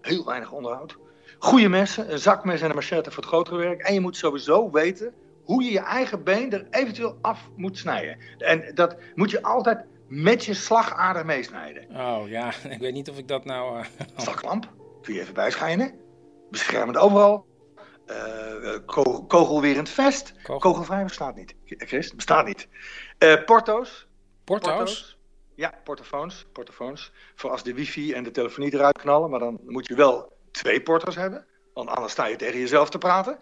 heel 0.00 0.24
weinig 0.24 0.52
onderhoud. 0.52 0.98
Goede 1.42 1.68
messen, 1.68 2.12
een 2.12 2.18
zakmes 2.18 2.60
en 2.60 2.68
een 2.68 2.74
machette 2.74 3.10
voor 3.10 3.22
het 3.22 3.32
grotere 3.32 3.56
werk. 3.56 3.80
En 3.80 3.94
je 3.94 4.00
moet 4.00 4.16
sowieso 4.16 4.70
weten 4.70 5.14
hoe 5.44 5.62
je 5.62 5.70
je 5.70 5.80
eigen 5.80 6.24
been 6.24 6.52
er 6.52 6.66
eventueel 6.70 7.18
af 7.20 7.48
moet 7.56 7.78
snijden. 7.78 8.18
En 8.38 8.74
dat 8.74 8.96
moet 9.14 9.30
je 9.30 9.42
altijd 9.42 9.84
met 10.08 10.44
je 10.44 10.54
slagader 10.54 11.26
meesnijden. 11.26 11.86
Oh 11.96 12.28
ja, 12.28 12.52
ik 12.70 12.78
weet 12.78 12.92
niet 12.92 13.10
of 13.10 13.18
ik 13.18 13.28
dat 13.28 13.44
nou... 13.44 13.78
Uh... 13.78 13.84
Slaglamp? 14.16 14.68
Kun 15.02 15.14
je 15.14 15.20
even 15.20 15.34
bijschijnen. 15.34 15.94
Beschermend 16.50 16.96
overal. 16.96 17.46
Uh, 18.06 18.78
ko 18.86 19.22
kogelwerend 19.22 19.88
vest. 19.88 20.32
Kogel. 20.42 20.58
Kogelvrij 20.58 21.04
bestaat 21.04 21.36
niet. 21.36 21.54
Chris, 21.64 22.14
bestaat 22.14 22.46
niet. 22.46 22.68
Uh, 23.18 23.44
porto's. 23.44 24.08
porto's. 24.44 24.76
Porto's? 24.76 25.18
Ja, 25.54 25.74
portofoons. 25.84 26.46
portofoons. 26.52 27.12
Voor 27.34 27.50
als 27.50 27.62
de 27.62 27.74
wifi 27.74 28.12
en 28.12 28.22
de 28.22 28.30
telefonie 28.30 28.74
eruit 28.74 28.98
knallen. 28.98 29.30
Maar 29.30 29.38
dan 29.38 29.60
moet 29.66 29.86
je 29.86 29.94
wel 29.94 30.32
twee 30.50 30.82
porto's 30.82 31.14
hebben. 31.14 31.46
Want 31.74 31.88
anders 31.88 32.12
sta 32.12 32.26
je 32.26 32.36
tegen 32.36 32.58
jezelf 32.58 32.90
te 32.90 32.98
praten. 32.98 33.36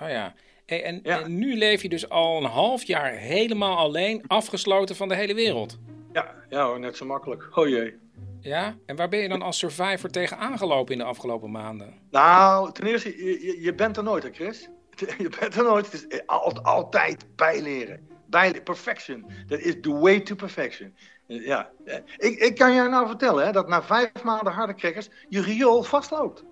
Oh 0.00 0.08
ja. 0.08 0.34
Hey, 0.66 0.84
en, 0.84 1.00
ja. 1.02 1.20
en 1.20 1.38
nu 1.38 1.56
leef 1.56 1.82
je 1.82 1.88
dus 1.88 2.08
al 2.08 2.36
een 2.36 2.50
half 2.50 2.82
jaar 2.82 3.12
helemaal 3.12 3.76
alleen, 3.76 4.24
afgesloten 4.26 4.96
van 4.96 5.08
de 5.08 5.14
hele 5.14 5.34
wereld. 5.34 5.78
Ja, 6.12 6.34
ja 6.48 6.76
net 6.76 6.96
zo 6.96 7.06
makkelijk. 7.06 7.48
Oh 7.58 7.68
jee. 7.68 7.98
Ja? 8.40 8.76
En 8.86 8.96
waar 8.96 9.08
ben 9.08 9.20
je 9.20 9.28
dan 9.28 9.42
als 9.42 9.58
survivor 9.58 10.10
tegen 10.10 10.38
aangelopen 10.38 10.92
in 10.92 10.98
de 10.98 11.04
afgelopen 11.04 11.50
maanden? 11.50 11.94
Nou, 12.10 12.72
ten 12.72 12.86
eerste, 12.86 13.24
je, 13.24 13.60
je 13.60 13.74
bent 13.74 13.96
er 13.96 14.02
nooit, 14.02 14.22
hè 14.22 14.30
Chris? 14.32 14.68
Je 15.18 15.28
bent 15.40 15.54
er 15.54 15.62
nooit. 15.62 15.92
Het 15.92 16.06
is 16.08 16.26
altijd, 16.26 16.64
altijd 16.64 17.26
bijleren. 17.36 18.08
Bijleren. 18.26 18.62
Perfection. 18.62 19.26
Dat 19.46 19.58
is 19.58 19.74
the 19.80 19.98
way 19.98 20.20
to 20.20 20.34
perfection. 20.34 20.94
Ja. 21.38 21.70
Ik, 22.16 22.38
ik 22.38 22.54
kan 22.54 22.72
je 22.72 22.82
nou 22.82 23.06
vertellen 23.06 23.46
hè, 23.46 23.52
dat 23.52 23.68
na 23.68 23.82
vijf 23.82 24.22
maanden 24.24 24.52
harde 24.52 24.74
crackers 24.74 25.08
je 25.28 25.42
riool 25.42 25.82
vastloopt. 25.82 26.44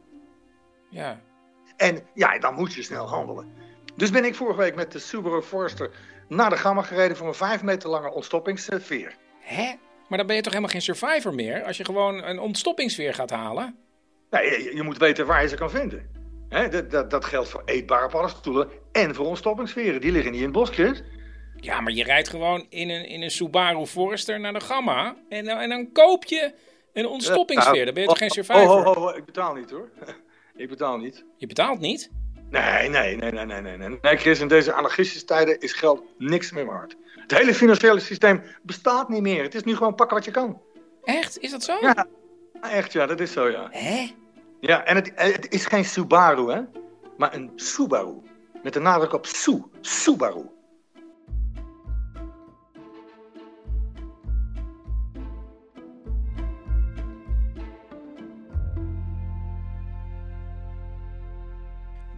Ja. 0.91 1.21
En 1.77 2.03
ja, 2.15 2.39
dan 2.39 2.55
moet 2.55 2.75
je 2.75 2.83
snel 2.83 3.09
handelen. 3.09 3.53
Dus 3.97 4.11
ben 4.11 4.25
ik 4.25 4.35
vorige 4.35 4.59
week 4.59 4.75
met 4.75 4.93
de 4.93 4.99
Subaru 4.99 5.43
Forester 5.43 5.91
naar 6.29 6.51
de 6.51 6.57
Gamma 6.57 6.83
gereden 6.83 7.17
voor 7.17 7.27
een 7.27 7.35
vijf 7.35 7.63
meter 7.63 7.89
lange 7.89 8.13
ontstoppingsveer. 8.13 9.17
Hè? 9.41 9.75
Maar 10.09 10.19
dan 10.19 10.27
ben 10.27 10.37
je 10.37 10.43
toch 10.43 10.53
helemaal 10.53 10.73
geen 10.73 10.95
survivor 10.95 11.35
meer 11.35 11.63
als 11.63 11.77
je 11.77 11.85
gewoon 11.85 12.23
een 12.23 12.39
ontstoppingsfeer 12.39 13.15
gaat 13.15 13.31
halen? 13.31 13.77
Nee, 14.31 14.63
je, 14.65 14.75
je 14.75 14.83
moet 14.83 14.99
weten 14.99 15.27
waar 15.27 15.43
je 15.43 15.49
ze 15.49 15.57
kan 15.57 15.71
vinden. 15.71 16.11
Hè, 16.49 16.69
dat, 16.69 16.91
dat, 16.91 17.11
dat 17.11 17.25
geldt 17.25 17.49
voor 17.49 17.63
eetbare 17.65 18.09
paddenstoelen 18.09 18.69
en 18.93 19.15
voor 19.15 19.27
ontstoppingssferen. 19.27 20.01
Die 20.01 20.13
liggen 20.13 20.31
niet 20.33 20.41
in 20.41 20.47
het 20.47 20.57
bos, 20.57 20.71
Chris. 20.71 21.03
Ja, 21.61 21.81
maar 21.81 21.93
je 21.93 22.05
rijdt 22.05 22.29
gewoon 22.29 22.67
in 22.69 22.91
een, 22.91 23.07
in 23.09 23.23
een 23.23 23.31
Subaru 23.31 23.87
Forester 23.87 24.41
naar 24.41 24.53
de 24.53 24.61
Gamma 24.61 25.17
en, 25.29 25.45
dan- 25.45 25.59
en 25.59 25.69
dan 25.69 25.93
koop 25.93 26.25
je 26.25 26.53
een 26.93 27.07
ontstoppingsfeer. 27.07 27.85
Dan 27.85 27.95
ben 27.95 28.03
je 28.03 28.09
toch 28.09 28.19
geen 28.19 28.31
survivor? 28.31 28.63
Oh, 28.63 28.87
oh, 28.87 28.97
oh, 28.97 29.03
oh, 29.05 29.17
ik 29.17 29.25
betaal 29.25 29.55
niet 29.55 29.71
hoor. 29.71 29.89
ik 30.57 30.69
betaal 30.69 30.97
niet. 30.99 31.25
Je 31.37 31.47
betaalt 31.47 31.81
niet? 31.81 32.11
Nee, 32.51 32.89
nee, 32.89 33.17
nee, 33.17 33.31
nee, 33.33 33.45
nee, 33.47 33.61
nee, 33.61 33.77
nee. 33.77 33.99
Nee, 34.03 34.17
Chris, 34.17 34.41
in 34.41 34.49
deze 34.49 34.73
anarchistische 34.73 35.27
tijden 35.27 35.61
is 35.61 35.73
geld 35.73 36.03
niks 36.19 36.51
meer 36.53 36.67
waard. 36.67 36.97
Het 37.15 37.39
hele 37.39 37.55
financiële 37.55 38.01
systeem 38.01 38.43
bestaat 38.63 39.09
niet 39.09 39.23
meer. 39.23 39.43
Het 39.43 39.55
is 39.55 39.63
nu 39.63 39.77
gewoon 39.77 39.95
pakken 39.95 40.17
wat 40.17 40.25
je 40.25 40.31
kan. 40.31 40.61
Echt? 41.05 41.39
Is 41.39 41.51
dat 41.51 41.63
zo? 41.63 41.77
Ja, 41.81 42.07
echt 42.61 42.93
ja, 42.93 43.07
dat 43.07 43.21
is 43.21 43.33
zo 43.33 43.49
ja. 43.51 43.69
Hè? 43.71 44.11
Ja, 44.61 44.85
en 44.85 44.97
het, 44.97 45.13
het 45.15 45.53
is 45.53 45.67
geen 45.67 45.85
Subaru, 45.85 46.53
hè. 46.53 46.61
Maar 47.17 47.35
een 47.35 47.53
Subaru. 47.57 48.15
Met 48.63 48.73
de 48.73 48.81
nadruk 48.81 49.13
op 49.13 49.27
Su. 49.27 49.63
Subaru. 49.81 50.45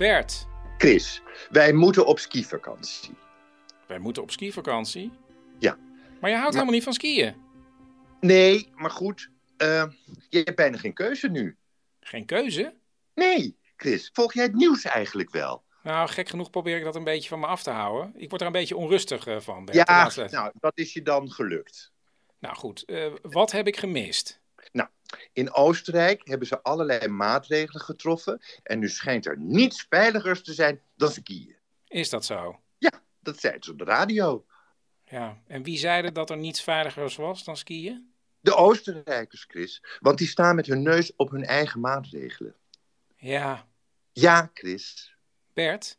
Bert, 0.01 0.47
Chris, 0.79 1.23
wij 1.51 1.73
moeten 1.73 2.07
op 2.07 2.19
skivakantie. 2.19 3.15
wij 3.87 3.99
moeten 3.99 4.23
op 4.23 4.31
skivakantie. 4.31 5.13
Ja. 5.59 5.79
Maar 6.21 6.31
je 6.31 6.37
houdt 6.37 6.53
helemaal 6.55 6.75
niet 6.75 6.83
van 6.85 6.93
skiën. 6.93 7.35
Nee, 8.21 8.71
maar 8.75 8.91
goed. 8.91 9.31
eh, 9.57 9.85
je 10.29 10.39
hebt 10.39 10.57
bijna 10.57 10.77
geen 10.77 10.95
keuze 10.95 11.29
nu. 11.29 11.57
Geen 12.01 12.27
keuze? 12.27 12.75
Nee, 13.15 13.59
Chris, 13.77 14.11
volg 14.13 14.35
jij 14.35 14.43
het 14.45 14.55
nieuws 14.55 14.85
eigenlijk 14.85 15.31
wel? 15.31 15.65
Nou, 15.83 16.09
gek 16.09 16.29
genoeg 16.29 16.51
probeer 16.51 16.77
ik 16.77 16.85
dat 16.85 16.97
een 16.97 17.05
beetje 17.05 17.29
van 17.29 17.41
me 17.41 17.47
af 17.47 17.63
te 17.63 17.71
houden. 17.71 18.13
Ik 18.17 18.29
word 18.29 18.41
er 18.41 18.47
een 18.47 18.53
beetje 18.53 18.77
onrustig 18.77 19.27
eh, 19.27 19.41
van, 19.41 19.65
Bert. 19.65 19.89
ja, 19.89 20.11
nou, 20.31 20.53
dat 20.61 20.79
is 20.79 20.93
je 20.93 21.03
dan 21.03 21.31
gelukt. 21.31 21.93
Nou 22.39 22.57
goed, 22.57 22.85
eh, 22.85 23.13
wat 23.23 23.53
heb 23.53 23.67
ik 23.67 23.77
gemist? 23.77 24.40
In 25.33 25.53
Oostenrijk 25.53 26.21
hebben 26.29 26.47
ze 26.47 26.63
allerlei 26.63 27.09
maatregelen 27.09 27.83
getroffen. 27.83 28.41
En 28.63 28.79
nu 28.79 28.89
schijnt 28.89 29.27
er 29.27 29.39
niets 29.39 29.87
veiligers 29.89 30.43
te 30.43 30.53
zijn 30.53 30.81
dan 30.97 31.11
skiën. 31.11 31.57
Is 31.89 32.11
dat 32.11 32.25
zo? 32.25 32.61
Dat 33.23 33.41
zeiden 33.41 33.63
ze 33.63 33.71
op 33.71 33.79
de 33.79 33.85
radio. 33.85 34.45
Ja. 35.05 35.43
En 35.47 35.63
wie 35.63 35.79
zeiden 35.79 36.15
dat 36.15 36.31
er 36.31 36.37
niets 36.37 36.63
veiligers 36.63 37.17
was 37.17 37.45
dan 37.45 37.57
skiën? 37.57 38.13
De 38.41 38.55
Oostenrijkers, 38.55 39.45
Chris. 39.49 39.83
Want 39.99 40.19
die 40.19 40.27
staan 40.29 40.57
met 40.57 40.67
hun 40.67 40.83
neus 40.83 41.17
op 41.17 41.31
hun 41.31 41.45
eigen 41.45 41.81
maatregelen. 41.81 42.55
Ja, 43.17 43.69
Ja, 44.13 44.51
Chris. 44.55 45.15
Bert, 45.53 45.99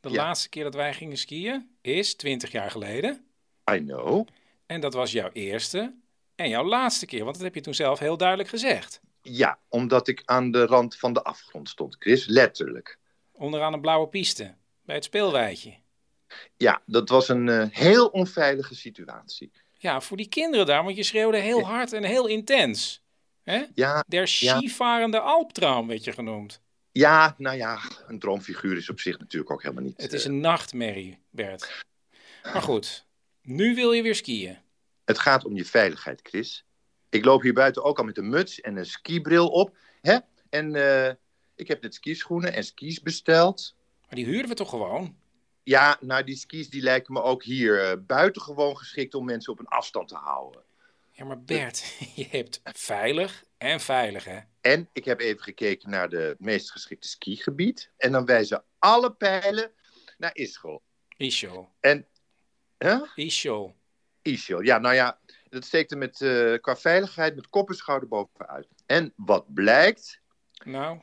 de 0.00 0.08
Ja. 0.10 0.16
laatste 0.16 0.48
keer 0.48 0.64
dat 0.64 0.74
wij 0.74 0.94
gingen 0.94 1.16
skiën 1.16 1.76
is 1.80 2.14
20 2.14 2.50
jaar 2.52 2.70
geleden. 2.70 3.26
I 3.72 3.78
know. 3.78 4.26
En 4.66 4.80
dat 4.80 4.94
was 4.94 5.12
jouw 5.12 5.30
eerste 5.32 5.94
en 6.42 6.48
jouw 6.48 6.64
laatste 6.64 7.06
keer, 7.06 7.24
want 7.24 7.34
dat 7.34 7.44
heb 7.44 7.54
je 7.54 7.60
toen 7.60 7.74
zelf 7.74 7.98
heel 7.98 8.16
duidelijk 8.16 8.48
gezegd. 8.48 9.00
Ja, 9.22 9.58
omdat 9.68 10.08
ik 10.08 10.22
aan 10.24 10.50
de 10.50 10.66
rand 10.66 10.96
van 10.96 11.12
de 11.12 11.22
afgrond 11.22 11.68
stond, 11.68 11.96
Chris. 11.98 12.26
Letterlijk. 12.26 12.98
Onderaan 13.32 13.72
een 13.72 13.80
blauwe 13.80 14.08
piste, 14.08 14.54
bij 14.84 14.94
het 14.94 15.04
speelweidje. 15.04 15.74
Ja, 16.56 16.82
dat 16.86 17.08
was 17.08 17.28
een 17.28 17.48
eh, 17.48 17.66
heel 17.70 18.06
onveilige 18.06 18.74
situatie. 18.74 19.50
Ja, 19.78 20.00
voor 20.00 20.16
die 20.16 20.28
kinderen 20.28 20.66
daar, 20.66 20.84
want 20.84 20.96
je 20.96 21.02
schreeuwde 21.02 21.38
heel 21.38 21.60
hard 21.66 21.92
en 21.92 22.04
heel 22.04 22.26
intens. 22.26 23.02
Hè? 23.42 23.64
Ja, 23.74 24.04
Der 24.06 24.28
skivarende 24.28 25.20
Alptraum 25.20 25.86
werd 25.86 26.04
je 26.04 26.12
genoemd. 26.12 26.60
ja, 26.92 27.34
nou 27.38 27.56
ja, 27.56 27.80
een 28.06 28.18
droomfiguur 28.18 28.76
is 28.76 28.90
op 28.90 29.00
zich 29.00 29.18
natuurlijk 29.18 29.52
ook 29.52 29.62
helemaal 29.62 29.84
niet... 29.84 30.02
Het 30.02 30.12
is 30.12 30.24
eh, 30.24 30.30
een 30.30 30.40
nachtmerrie, 30.40 31.18
Bert. 31.30 31.84
Maar 32.42 32.62
goed, 32.62 33.06
nu 33.42 33.74
wil 33.74 33.92
je 33.92 34.02
weer 34.02 34.14
skiën. 34.14 34.58
Het 35.12 35.20
gaat 35.20 35.44
om 35.44 35.56
je 35.56 35.64
veiligheid, 35.64 36.20
Chris. 36.22 36.64
Ik 37.08 37.24
loop 37.24 37.42
hier 37.42 37.52
buiten 37.52 37.84
ook 37.84 37.98
al 37.98 38.04
met 38.04 38.18
een 38.18 38.28
muts 38.28 38.60
en 38.60 38.76
een 38.76 38.86
skibril 38.86 39.48
op. 39.48 39.76
Hè? 40.00 40.18
En 40.50 40.74
eh, 40.74 41.14
ik 41.54 41.68
heb 41.68 41.82
net 41.82 41.94
skischoenen 41.94 42.52
en 42.52 42.64
skis 42.64 43.00
besteld. 43.00 43.76
Maar 44.06 44.14
die 44.14 44.24
huren 44.24 44.48
we 44.48 44.54
toch 44.54 44.68
gewoon? 44.68 45.16
Ja, 45.62 45.96
nou, 46.00 46.24
die 46.24 46.36
skis 46.36 46.70
die 46.70 46.82
lijken 46.82 47.12
me 47.12 47.22
ook 47.22 47.44
hier 47.44 47.84
eh, 47.84 47.96
buitengewoon 48.06 48.76
geschikt 48.76 49.14
om 49.14 49.24
mensen 49.24 49.52
op 49.52 49.58
een 49.58 49.66
afstand 49.66 50.08
te 50.08 50.16
houden. 50.16 50.62
Ja, 51.10 51.24
maar 51.24 51.42
Bert, 51.42 51.96
je 52.14 52.26
hebt 52.30 52.60
veilig 52.64 53.44
en 53.58 53.80
veilig, 53.80 54.24
hè? 54.24 54.38
En 54.60 54.88
ik 54.92 55.04
heb 55.04 55.20
even 55.20 55.42
gekeken 55.42 55.90
naar 55.90 56.08
de 56.08 56.36
meest 56.38 56.70
geschikte 56.70 57.08
skigebied. 57.08 57.90
En 57.96 58.12
dan 58.12 58.24
wijzen 58.24 58.64
alle 58.78 59.12
pijlen 59.12 59.72
naar 60.18 60.34
Ischel. 60.36 60.82
Ischol. 61.16 61.68
En, 61.80 62.06
hè? 62.78 62.98
Ischol. 63.14 63.80
Ischel. 64.22 64.60
Ja, 64.62 64.78
nou 64.78 64.94
ja, 64.94 65.18
dat 65.48 65.64
steekt 65.64 65.90
er 65.90 65.98
met, 65.98 66.20
eh, 66.20 66.54
qua 66.60 66.76
veiligheid 66.76 67.34
met 67.34 67.48
kop 67.48 67.68
en 67.68 67.74
schouder 67.74 68.08
bovenuit. 68.08 68.68
En 68.86 69.12
wat 69.16 69.54
blijkt, 69.54 70.20
Nou, 70.64 71.00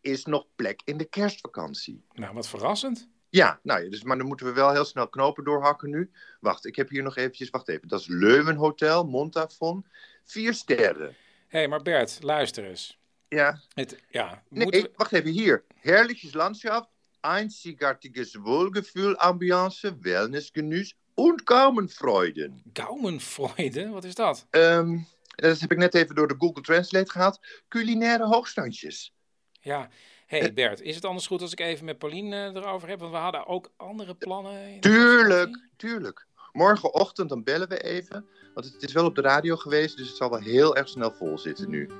is 0.00 0.24
nog 0.24 0.46
plek 0.56 0.80
in 0.84 0.96
de 0.96 1.04
kerstvakantie. 1.04 2.04
nou, 2.12 2.34
wat 2.34 2.48
verrassend. 2.48 3.08
Ja, 3.28 3.60
nou 3.62 3.84
ja, 3.84 3.90
dus, 3.90 4.02
maar 4.02 4.16
dan 4.18 4.26
moeten 4.26 4.46
we 4.46 4.52
wel 4.52 4.72
heel 4.72 4.84
snel 4.84 5.08
knopen 5.08 5.44
doorhakken 5.44 5.90
nu. 5.90 6.10
Wacht, 6.40 6.66
ik 6.66 6.76
heb 6.76 6.88
hier 6.88 7.02
nog 7.02 7.16
eventjes, 7.16 7.50
wacht 7.50 7.68
even. 7.68 7.88
Dat 7.88 8.00
is 8.00 8.06
Leuwenhotel, 8.06 9.04
Montafon. 9.04 9.86
Vier 10.24 10.54
sterren. 10.54 11.14
Hé, 11.48 11.58
hey, 11.58 11.68
maar 11.68 11.82
Bert, 11.82 12.18
luister 12.22 12.64
eens. 12.64 12.98
Ja, 13.28 13.60
Het, 13.74 14.02
ja, 14.08 14.42
nee, 14.48 14.66
we... 14.66 14.90
wacht 14.96 15.12
even, 15.12 15.30
hier. 15.30 15.64
Herrliches 15.74 16.34
Landschaft, 16.34 16.88
einzigartiges 17.20 18.34
Wohlgefühl, 18.34 19.16
Ambiance, 19.16 19.98
Wellnessgenuss 20.00 20.96
und 21.14 21.42
Gaumenfreuden. 21.44 22.62
Gaumenfreude, 22.72 23.88
wat 23.88 24.04
is 24.04 24.14
dat? 24.14 24.46
Ehm, 24.50 24.98
dat 25.34 25.60
heb 25.60 25.72
ik 25.72 25.78
net 25.78 25.94
even 25.94 26.14
door 26.14 26.28
de 26.28 26.34
Google 26.38 26.62
Translate 26.62 27.10
gehaald. 27.10 27.40
Culinaire 27.68 28.26
hoogstandjes. 28.26 29.14
Ja, 29.60 29.88
hé 30.26 30.38
hey, 30.38 30.52
Bert, 30.52 30.80
is 30.80 30.94
het 30.94 31.04
anders 31.04 31.26
goed 31.26 31.40
als 31.40 31.52
ik 31.52 31.60
even 31.60 31.84
met 31.84 31.98
Paulien 31.98 32.32
eh, 32.32 32.44
erover 32.44 32.88
heb? 32.88 33.00
Want 33.00 33.12
we 33.12 33.18
hadden 33.18 33.46
ook 33.46 33.72
andere 33.76 34.14
plannen. 34.14 34.80
Tuurlijk, 34.80 35.68
tuurlijk. 35.76 36.26
Morgenochtend 36.52 37.28
dan 37.28 37.42
bellen 37.42 37.68
we 37.68 37.82
even. 37.82 38.26
Want 38.54 38.72
het 38.72 38.82
is 38.82 38.92
wel 38.92 39.04
op 39.04 39.14
de 39.14 39.20
radio 39.20 39.56
geweest, 39.56 39.96
dus 39.96 40.08
het 40.08 40.16
zal 40.16 40.30
wel 40.30 40.40
heel 40.40 40.76
erg 40.76 40.88
snel 40.88 41.12
vol 41.12 41.38
zitten 41.38 41.70
nu. 41.70 41.90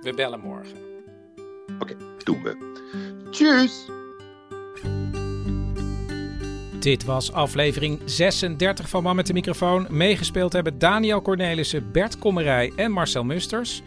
We 0.00 0.14
bellen 0.14 0.40
morgen. 0.40 0.88
Doen 2.24 2.42
we. 2.42 2.72
Tjus! 3.30 3.99
Dit 6.80 7.04
was 7.04 7.32
aflevering 7.32 8.00
36 8.04 8.88
van 8.88 9.02
Man 9.02 9.16
met 9.16 9.26
de 9.26 9.32
microfoon. 9.32 9.86
Meegespeeld 9.90 10.52
hebben 10.52 10.78
Daniel 10.78 11.22
Cornelissen, 11.22 11.92
Bert 11.92 12.18
Kommerij 12.18 12.72
en 12.76 12.92
Marcel 12.92 13.24
Musters. 13.24 13.82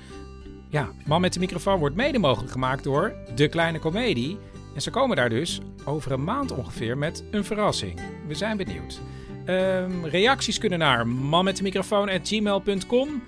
Ja, 0.70 0.92
Man 1.06 1.22
met 1.22 1.34
de 1.34 1.40
microfoon 1.40 1.80
wordt 1.80 1.96
mede 1.96 2.20
mogelijk 2.20 2.52
gemaakt 2.52 2.84
door 2.84 3.14
De 3.36 3.48
Kleine 3.48 3.80
Comedie. 3.80 4.38
En 4.76 4.82
ze 4.82 4.90
komen 4.90 5.16
daar 5.16 5.30
dus 5.30 5.60
over 5.86 6.12
een 6.12 6.24
maand 6.24 6.52
ongeveer 6.52 6.98
met 6.98 7.24
een 7.32 7.44
verrassing. 7.44 8.00
We 8.28 8.34
zijn 8.34 8.58
benieuwd. 8.58 9.00
Ehm, 9.46 10.06
reacties 10.06 10.58
kunnen 10.58 10.80
naar 10.80 11.08
manmetdemicrofoon.gmail.com. 11.08 13.24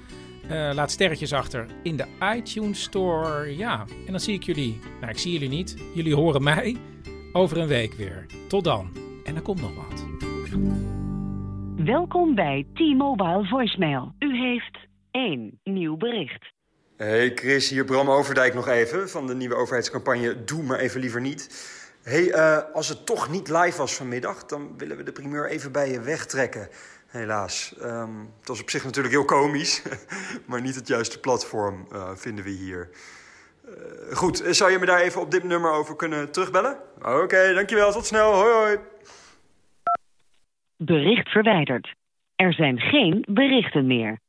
Eh 0.47 0.71
laat 0.73 0.91
sterretjes 0.91 1.33
achter 1.33 1.65
in 1.83 1.95
de 1.95 2.05
iTunes 2.35 2.81
Store. 2.81 3.57
Ja, 3.57 3.85
en 4.05 4.11
dan 4.11 4.19
zie 4.19 4.33
ik 4.33 4.43
jullie. 4.43 4.79
Nou, 4.99 5.11
ik 5.11 5.19
zie 5.19 5.31
jullie 5.31 5.49
niet. 5.49 5.77
Jullie 5.93 6.15
horen 6.15 6.43
mij 6.43 6.77
over 7.33 7.57
een 7.57 7.67
week 7.67 7.93
weer. 7.93 8.25
Tot 8.47 8.63
dan. 8.63 9.04
En 9.35 9.41
er 9.41 9.47
komt 9.47 9.61
nog 9.61 9.75
wat. 9.75 10.05
Welkom 11.85 12.35
bij 12.35 12.67
T-Mobile 12.73 13.47
Voicemail. 13.47 14.15
U 14.19 14.37
heeft 14.37 14.77
één 15.11 15.59
nieuw 15.63 15.97
bericht. 15.97 16.53
Hey 16.97 17.31
Chris, 17.35 17.69
hier 17.69 17.85
Bram 17.85 18.09
Overdijk 18.09 18.53
nog 18.53 18.67
even 18.67 19.09
van 19.09 19.27
de 19.27 19.35
nieuwe 19.35 19.55
overheidscampagne 19.55 20.43
Doe 20.43 20.63
maar 20.63 20.79
even 20.79 20.99
liever 20.99 21.21
niet. 21.21 21.67
hey, 22.03 22.31
eh, 22.31 22.57
als 22.73 22.89
het 22.89 23.05
toch 23.05 23.29
niet 23.29 23.49
live 23.49 23.77
was 23.77 23.95
vanmiddag, 23.95 24.45
dan 24.45 24.77
willen 24.77 24.97
we 24.97 25.03
de 25.03 25.11
primeur 25.11 25.49
even 25.49 25.71
bij 25.71 25.91
je 25.91 26.01
wegtrekken. 26.01 26.69
Helaas. 27.07 27.75
Ehm, 27.81 28.19
het 28.39 28.47
was 28.47 28.61
op 28.61 28.69
zich 28.69 28.83
natuurlijk 28.83 29.13
heel 29.13 29.25
komisch, 29.25 29.81
maar 30.47 30.61
niet 30.61 30.75
het 30.75 30.87
juiste 30.87 31.19
platform 31.19 31.87
eh, 31.91 32.09
vinden 32.15 32.43
we 32.43 32.51
hier. 32.51 32.89
Eh, 33.65 34.15
goed, 34.15 34.43
zou 34.49 34.71
je 34.71 34.79
me 34.79 34.85
daar 34.85 34.99
even 34.99 35.21
op 35.21 35.31
dit 35.31 35.43
nummer 35.43 35.71
over 35.71 35.95
kunnen 35.95 36.31
terugbellen? 36.31 36.77
Oké, 37.03 37.53
dankjewel. 37.53 37.91
Tot 37.91 38.05
snel. 38.05 38.33
Hoi 38.33 38.53
hoi. 38.53 38.77
Bericht 40.77 41.29
verwijderd. 41.29 41.93
Er 42.35 42.53
zijn 42.53 42.79
geen 42.79 43.25
berichten 43.29 43.87
meer. 43.87 44.19